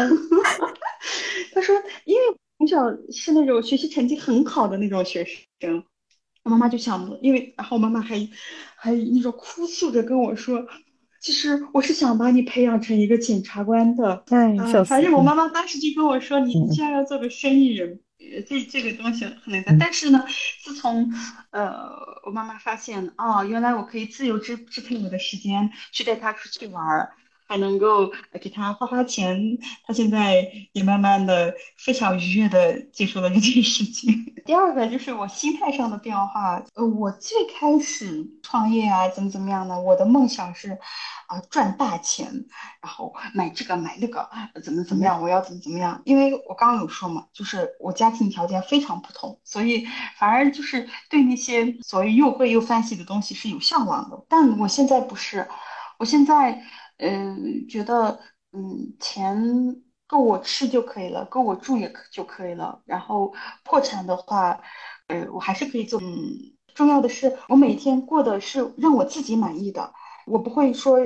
[1.54, 2.22] 她说：“因为
[2.58, 5.26] 从小是那种学习成绩很好的那种学
[5.60, 5.84] 生。”
[6.44, 8.16] 我妈妈就想，因为然后我妈妈还
[8.88, 10.66] 还那种哭诉着跟我说，
[11.20, 14.24] 其实我是想把你培养成一个检察官的。
[14.30, 18.00] 哎，反正我妈妈当时就跟我说，你既然要做个生意人，
[18.48, 20.24] 这这个东西很那个，但是呢，
[20.64, 21.12] 自从
[21.52, 21.90] 呃
[22.26, 27.12] 我妈妈发现，哦，原来我可以自由支支配我的时间，去带她出去玩儿。
[27.48, 34.34] 还能够给他花花钱，他现在也慢慢的非常愉悦的接受了这件事情。
[34.46, 39.80] 第二个就是我心态上的变化，呃，我最开始创业啊，怎么怎么样呢？
[39.80, 40.78] 我的梦想是
[41.28, 42.28] 啊赚大钱，
[42.82, 44.30] 然后买这个买那个，
[44.64, 46.02] 怎么怎么样，我要怎么怎么样？
[46.06, 49.86] 因为我刚刚有说嘛，就是我家庭条件非常不同，所以
[50.18, 54.26] 反而就是对那些所谓又贵又 fancy 的东西是有向往的。
[54.30, 55.48] 但我现在不是，
[55.98, 56.62] 我现在。
[56.98, 58.20] 嗯，觉得
[58.52, 62.82] 嗯，钱够我吃就可以了，够我住也就可以了。
[62.86, 63.34] 然后
[63.64, 64.60] 破产的话，
[65.08, 66.00] 呃，我还是可以做。
[66.02, 69.94] 嗯，重要的是我每天过的是让我自己满意的，
[70.26, 70.98] 我不会说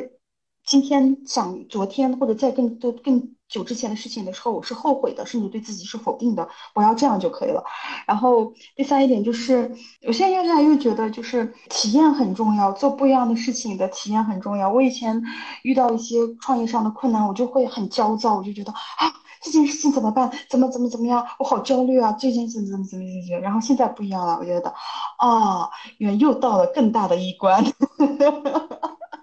[0.71, 3.35] 今天想昨天或者在更多更。
[3.51, 6.47] 久之前的事情的时候，我是后悔的，甚至对自己是否定的。
[6.73, 7.61] 我要这样就可以了。
[8.07, 9.69] 然后第三一点就是，
[10.07, 14.71] 我现在越来越觉得，就是体验很重要，做不一样的事情的体验很重要。
[14.71, 15.21] 我以前
[15.63, 19.11] 遇到一些创业上的困难，我就会很焦躁，我就觉得啊，
[19.41, 20.31] 这件事情怎么办？
[20.49, 21.27] 怎么怎么怎么样？
[21.37, 22.13] 我好焦虑啊！
[22.13, 23.39] 这件事怎么怎么怎么怎么？
[23.41, 24.73] 然后现在不一样了，我觉得，
[25.17, 27.61] 啊，原又到了更大的一关。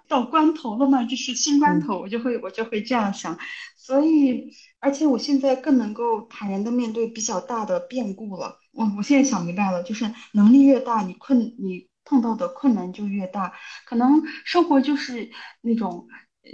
[0.09, 3.38] 到关头了嘛，就是新关头，我就会我就会这样想，
[3.76, 4.50] 所以
[4.80, 8.59] 而且我现在更能够坦然的面对比较大的变故了。
[8.72, 13.52] 我我现在想明白了，就是能力越大，你困你碰到的困难就越大。
[13.86, 15.30] 可能生活就是
[15.61, 16.09] 那种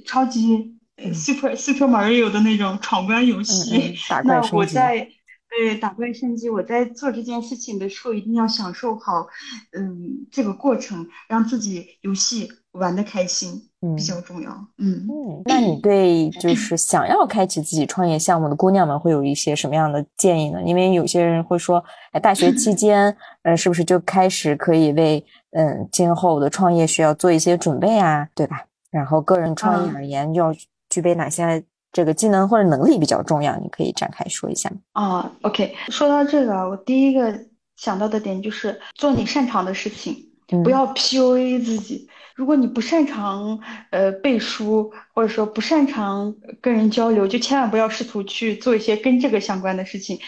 [0.05, 0.79] 超级
[1.15, 3.95] super super Mario 的那种闯关游戏，
[4.25, 5.09] 那我在。
[5.57, 9.29] 对，打怪升级，我在做这件事情的时候，一定要享受好，
[9.71, 13.61] 嗯，这个过程，让自己游戏玩的开心，
[13.97, 14.51] 比较重要。
[14.79, 20.63] 嗯嗯，那你对就是想要开启自己创业项目的姑娘们，会有一些什么样的建议呢？
[20.65, 28.65] 因为有些人会说，哎，大学期 间，呃，是不是就开始可以为嗯今后的创业需要做一些准备啊，对吧？
[28.91, 30.55] 然后个人创业而言，要
[30.89, 31.65] 具备哪些？
[31.95, 37.33] 这个技能或者能力比较重要，你可以展开说一下吗啊，OK，说到这个，我第一个
[37.77, 40.17] 想到的点就是做你擅长的事情，
[40.47, 42.09] 不要 PUA 自己。
[42.35, 50.19] 如果你不擅长呃背书，或者说不擅长跟人交流，就千万不要试图去做一些跟这个相关的事情。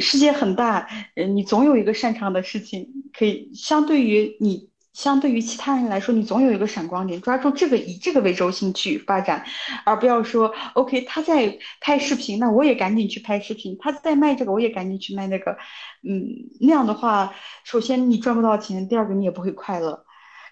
[0.00, 4.69] 世界很大，你总有一个擅长的事情，可以相对于你。
[5.00, 9.42] 相对于其他人来说，你总有一个闪光点，抓住这个，以这个为轴心去发展，
[9.86, 15.52] 而不要说 OK，他在拍视频，那我也赶紧去拍视频；他在卖这个，我也赶紧去卖那个。
[16.06, 16.20] 嗯，
[16.60, 17.32] 那样的话，
[17.64, 20.04] 首先你赚不到钱，第二个你也不会快乐，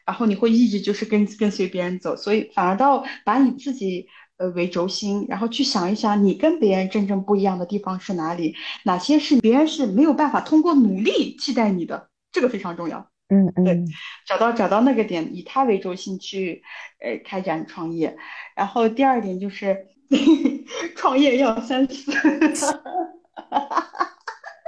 [0.07, 4.07] 然后你会一直就是跟跟随别人走，所以反而到把你自己
[4.39, 13.11] 呃为轴心，然后去想一想你跟别人真正不一样的地方是哪里，哪些是别人是没有办法通过努力替代你的，这个非常重要。
[13.29, 13.85] 嗯嗯，对，
[14.27, 16.63] 找到找到那个点，以他为中心去，
[17.01, 18.17] 呃，开展创业。
[18.57, 19.87] 然后第二点就是，
[20.97, 22.13] 创业要三思。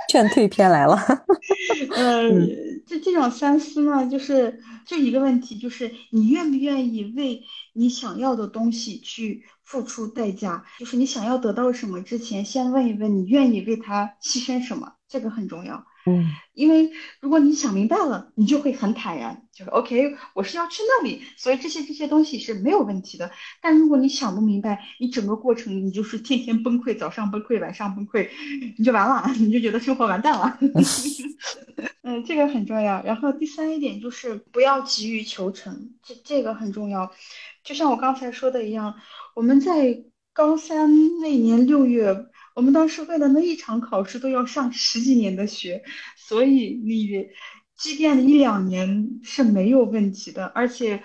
[0.08, 0.98] 劝退篇来了。
[1.96, 2.48] 嗯，
[2.86, 7.42] 这这种三思呢，就是就一个问题，就是你愿不愿意为
[7.74, 10.64] 你想要的东西去付出代价？
[10.80, 15.86] 就是你想要得到什么之前，先问一问你愿意为他牺牲什么，这个很重要。
[16.06, 16.90] 嗯，因为
[17.20, 23.30] 如果你想明白了，你就会很坦然，就是 OK，我是要去那里，所以这些这些东西是没有问题的。
[23.60, 28.30] 但如果你想不明白，你整个过程你就是天天崩溃，早上崩溃，晚上崩溃，
[28.78, 30.58] 你就完了， 你就觉得生活完蛋了。
[32.02, 33.02] 嗯，这个很重要。
[33.04, 37.12] 然后第三一点就是不要急于求成，这这个很重要。
[37.62, 38.94] 就像我刚才说的一样，
[39.34, 42.29] 我们在高三那年六月。
[42.54, 45.82] 我们当时为了那一场考试都要上十几年的学，
[46.16, 47.28] 所以你
[47.76, 50.46] 积淀了一两年是没有问题的。
[50.46, 51.02] 而且，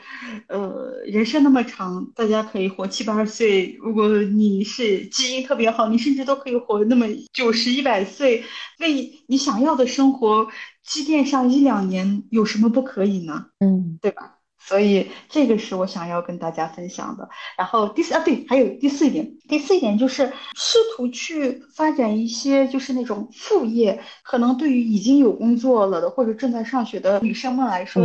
[0.48, 3.78] 呃，人生那么长，大家可以活七八十岁。
[3.80, 8.44] 如果你是基因特别好，你甚至都可以活那么九十一百岁。
[8.80, 10.50] 为你想要的生活
[10.84, 13.46] 积淀上一两年，有什么不可以呢？
[13.60, 14.35] 嗯，对吧？
[14.66, 17.30] 所以这个是我想要跟大家分享的。
[17.58, 28.04] 然后第四啊，对，还有第四一点，第四一点就是试图去发展一些就是那种副业，可能对于已经有工作了的或者正在上学的女生们来说，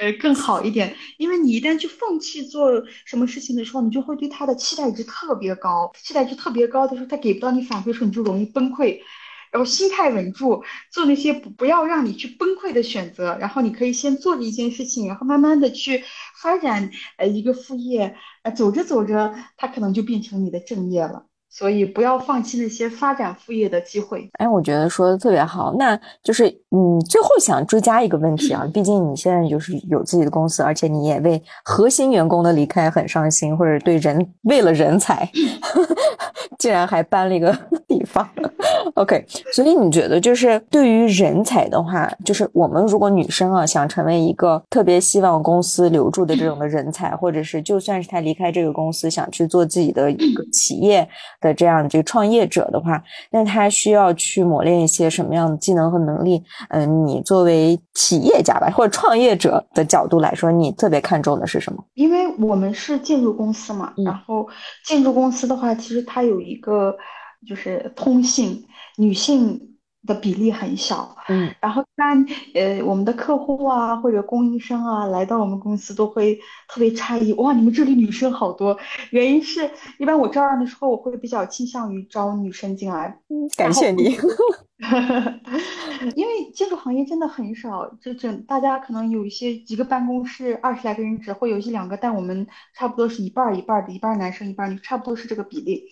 [0.00, 0.94] 呃，更好一点。
[1.18, 2.70] 因为你一旦去放弃做
[3.04, 8.98] 什么事情的时候，你就会对他的期待值特别高，期待值特别高的时候，他给不到你反馈时候，你就容易崩溃。
[9.52, 13.38] 然后心态稳住，做那些不不要让你去崩溃的选择。
[13.38, 16.04] 然后你可以先做一件事情，然后慢慢的去
[16.42, 21.27] 发展呃一个副业，呃走着走着，它可能就变成你的正业了。
[21.50, 24.28] 所以不要放弃那些发展副业的机会。
[24.38, 25.74] 哎，我觉得说的特别好。
[25.78, 35.28] 那就是嗯，最后想追加一个问题啊，毕竟你现在就是有自己的公司，而且你也为核心员工的离开很伤心，或者对人为了人才，
[36.58, 37.56] 竟然还搬了一个
[37.88, 38.28] 地方。
[38.94, 51.08] OK，所以你觉得就是对于人才的话，就是我们如果女生啊想成为一个特别希望公司留住的这种的人才，或者是就算是他离开这个公司想去做自己的一个企业。
[51.40, 56.42] 的这样这个创业者的话，那他需要去磨练一些什么样的技能和能力？
[56.70, 61.84] 嗯，你作为企业家吧，或者创业者的角度来说，你特别看重的是什么？
[61.94, 64.48] 因为我们是建筑公司嘛，然后
[64.84, 66.96] 建筑公司的话，其实它有一个
[67.46, 68.64] 就是通性，
[68.96, 69.60] 女性。
[70.06, 72.24] 的比例很小，嗯，然后一般
[72.54, 76.38] 呃，我们的客户啊或者供应商啊来到我们公司都会
[76.68, 78.78] 特别诧异，哇，你们这里女生好多。
[79.10, 83.18] 原因是一般我招人的时候，我会比较倾向于招女生进来。
[83.56, 84.16] 感谢你，
[86.14, 95.84] 因为建筑行业真的很少，就整大家可能有一些一个办公室二十来个人，只会有一两个，但我们差不多是一半一半的，一半男生一半女，差不多是这个比例。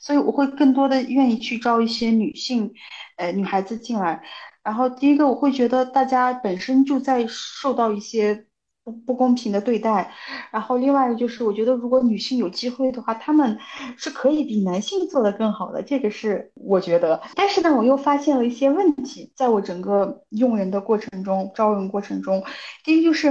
[0.00, 2.72] 所以我会更多的愿意去招一些女性，
[3.16, 4.22] 呃，女孩子进来。
[4.62, 8.46] 然后第一个，我会觉得大家本身就在受到一些
[8.84, 10.12] 不不公平的对待。
[10.50, 13.58] 然后另外就是，我觉得如果女性有机会的话，她们
[13.96, 15.82] 是可以比男性做得更好的。
[15.82, 17.22] 这个是我觉得。
[17.34, 22.44] 但是呢，我又发现了一些问题，在我整个用人的过程中，招人过程中，
[22.84, 23.30] 第一就是，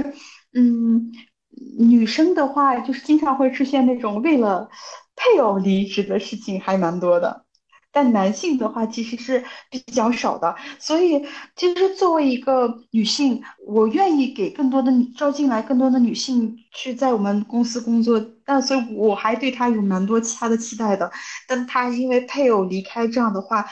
[0.54, 1.12] 嗯，
[1.78, 4.68] 女生的话就是经常会出现那种为了。
[5.18, 7.44] 配偶离职的事情还蛮多的，
[7.90, 10.54] 但男性的话其实是比较少的。
[10.78, 18.24] 所以，其实作为一个女性，我愿意给更多的招进来更多的女性去在我们公司工作。
[18.44, 21.10] 但所以我还对她有蛮多其他的期待的。
[21.48, 23.68] 但她因为配偶离开这样的话，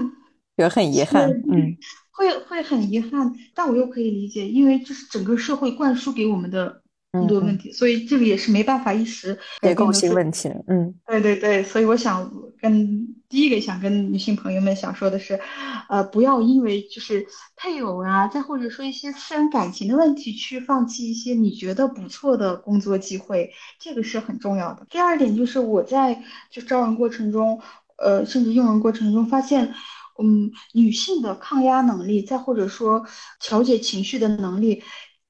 [0.56, 1.76] 也很遗憾，嗯，
[2.10, 3.34] 会会很遗憾。
[3.54, 6.82] 但我又可以理解，因为这是整个社会灌输给我们的。
[7.20, 10.48] 很多问题，所以这个也是没办法一时结构性问题。
[10.66, 15.38] 嗯，对对对，所以我想跟第一个想跟女性朋友们想说的是，
[15.88, 23.50] 呃，不要因为就是配偶啊，再或者说一些私人感情的问题去放弃一些你觉得不错的工作机会，
[23.80, 24.86] 这个是很重要的。
[24.90, 27.60] 第二点就是我在就招人过程中，
[27.96, 29.74] 呃，甚至用人过程中发现，
[30.22, 33.04] 嗯，女性的抗压能力，再或者说
[33.40, 34.82] 调节情绪的能力。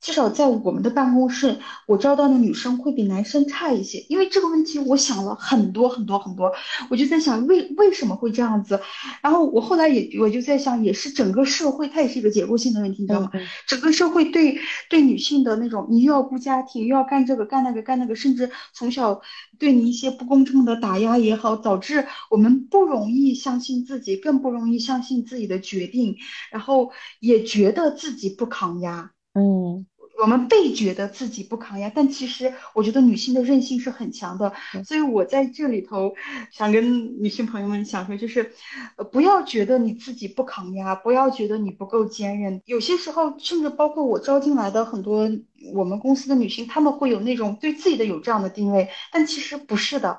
[0.06, 4.06] 至少在我们的办公室，我招到的女生会比男生差一些。
[4.08, 6.52] 因为这个问题，我想了很多很多很多，
[6.88, 8.80] 我就在想为为什么会这样子。
[9.20, 13.32] 然后我后来也我就在想，也是整个社会它也是一个结构性的问题，你知道吗？
[13.66, 14.56] 整个社会对
[14.88, 19.20] 对女性的那种，你又要顾家庭，又要干这个干那个干那个，甚至从小
[19.58, 26.16] 对你一些不公正的打压也好，导致我们不容易相信自己，更不容易相信自己的决定，
[26.52, 29.10] 然后也觉得自己不抗压。
[29.34, 29.84] 嗯。
[30.20, 34.52] 我们被觉得自己不抗压，但其实我觉得女性的韧性是很强的，
[34.84, 36.14] 所以我在这里头
[36.50, 38.52] 想跟女性朋友们想说，就是，
[38.96, 42.62] 呃，不要觉得你自己不抗压，不要觉得你不够坚韧。
[42.64, 45.30] 有些时候，甚至包括我招进来的很多
[45.74, 50.18] 我们公司的女性，她们会有那种对自己的有这样的定位，但其实不是的，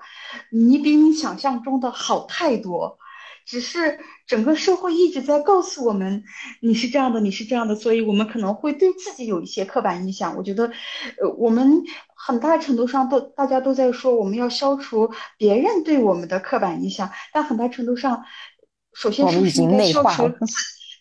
[0.51, 2.99] 你比你想象中的好太多。
[3.47, 6.21] 只是整个社会一直在告诉我们，
[6.61, 10.35] 你是这样的，你是这样的，所以我们可能会对自己有一些刻板印象。
[10.35, 10.65] 我觉得，
[11.21, 11.81] 呃，我们
[12.13, 18.25] 很大程度上都大家都在说我们要消除别人对我们的刻板印象，但很大程度上，
[18.93, 20.23] 首先是应该消除。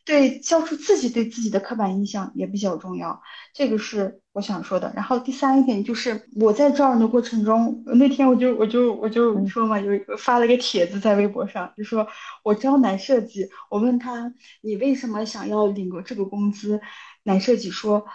[0.06, 3.20] 对，消除自己对自己的刻板印象也比较重要，
[3.52, 4.92] 这个是我想说的。
[4.94, 12.06] 然后第三一点就是我在招人的过程中，那天我就我就我就说嘛，有发了个帖子在微博上，就说
[12.44, 14.32] 我招男设计，我问他
[14.62, 16.80] 你为什么想要领个这个工资，
[17.24, 18.06] 男设计说。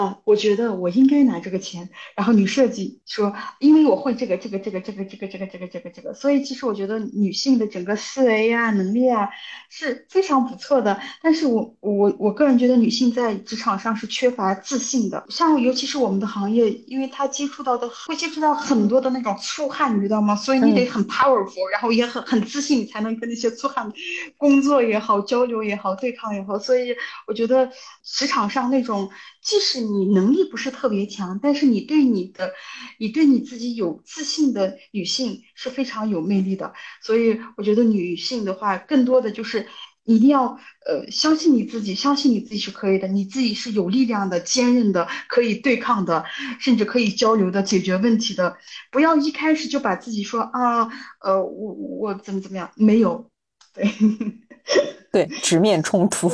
[0.00, 1.90] 啊，我觉得我应该拿这个钱。
[2.16, 9.28] 然后女设计说，因为我会这个这个这个这个这个这个这个这个这个，所以其实我觉得女性的整个思维啊、能力啊
[9.68, 10.98] 是非常不错的。
[11.22, 15.22] 但是我我我个人觉得女性在职场上是缺乏自信的。
[15.28, 20.34] 像尤其是我们的行业，因为她接触到的会接触到很多的那种粗汉，你知道吗？
[20.34, 23.92] 所以你得很 powerful，然后也很很自信，才能跟那些粗汉
[24.38, 26.58] 工作也好、交流也好、对抗也好。
[26.58, 26.94] 所以
[27.26, 27.70] 我觉得
[28.02, 29.10] 职场上那种。
[29.42, 32.52] 即使你你能力不是特别强，但是你对你的，
[32.98, 36.72] 你对你自己有自信的女性是非常有魅力的。
[37.02, 39.66] 所以我觉得女性的话，更多的就是
[40.04, 46.24] 一定要呃相信你自己，相信你自己是可以的，你自己是有力量的、坚韧的，可以对抗的，
[46.58, 48.56] 甚至可以交流的、解决问题的。
[48.90, 50.88] 不要一开始就把自己说啊，
[51.20, 52.70] 呃，我我怎么怎么样？
[52.76, 53.30] 没有，
[53.74, 53.84] 对
[55.12, 56.28] 对，直面冲突。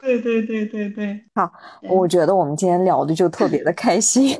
[0.00, 1.20] 对对对对对。
[1.34, 1.50] 好，
[1.88, 4.36] 我觉得我们今天聊的就特别的开心。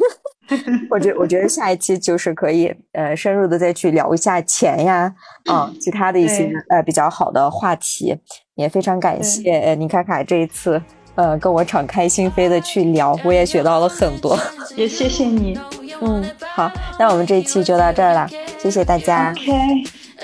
[0.89, 5.13] 我觉我觉得下一期就是可以呃深入的再去聊一下钱呀，
[5.45, 8.17] 啊，其他的一些呃比较好的话题。
[8.55, 10.83] 也非常感谢呃妮卡卡这一次
[11.15, 14.39] 呃跟我敞开心扉的去聊，我也学到了很多。
[14.75, 15.59] 也谢谢你。
[16.01, 18.27] 嗯，好，那我们这一期就到这儿了，
[18.59, 19.33] 谢谢大家。
[19.33, 19.53] OK，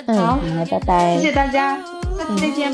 [0.06, 0.38] 嗯，好，
[0.70, 1.16] 拜拜。
[1.16, 1.76] 谢谢大家，
[2.16, 2.72] 再见。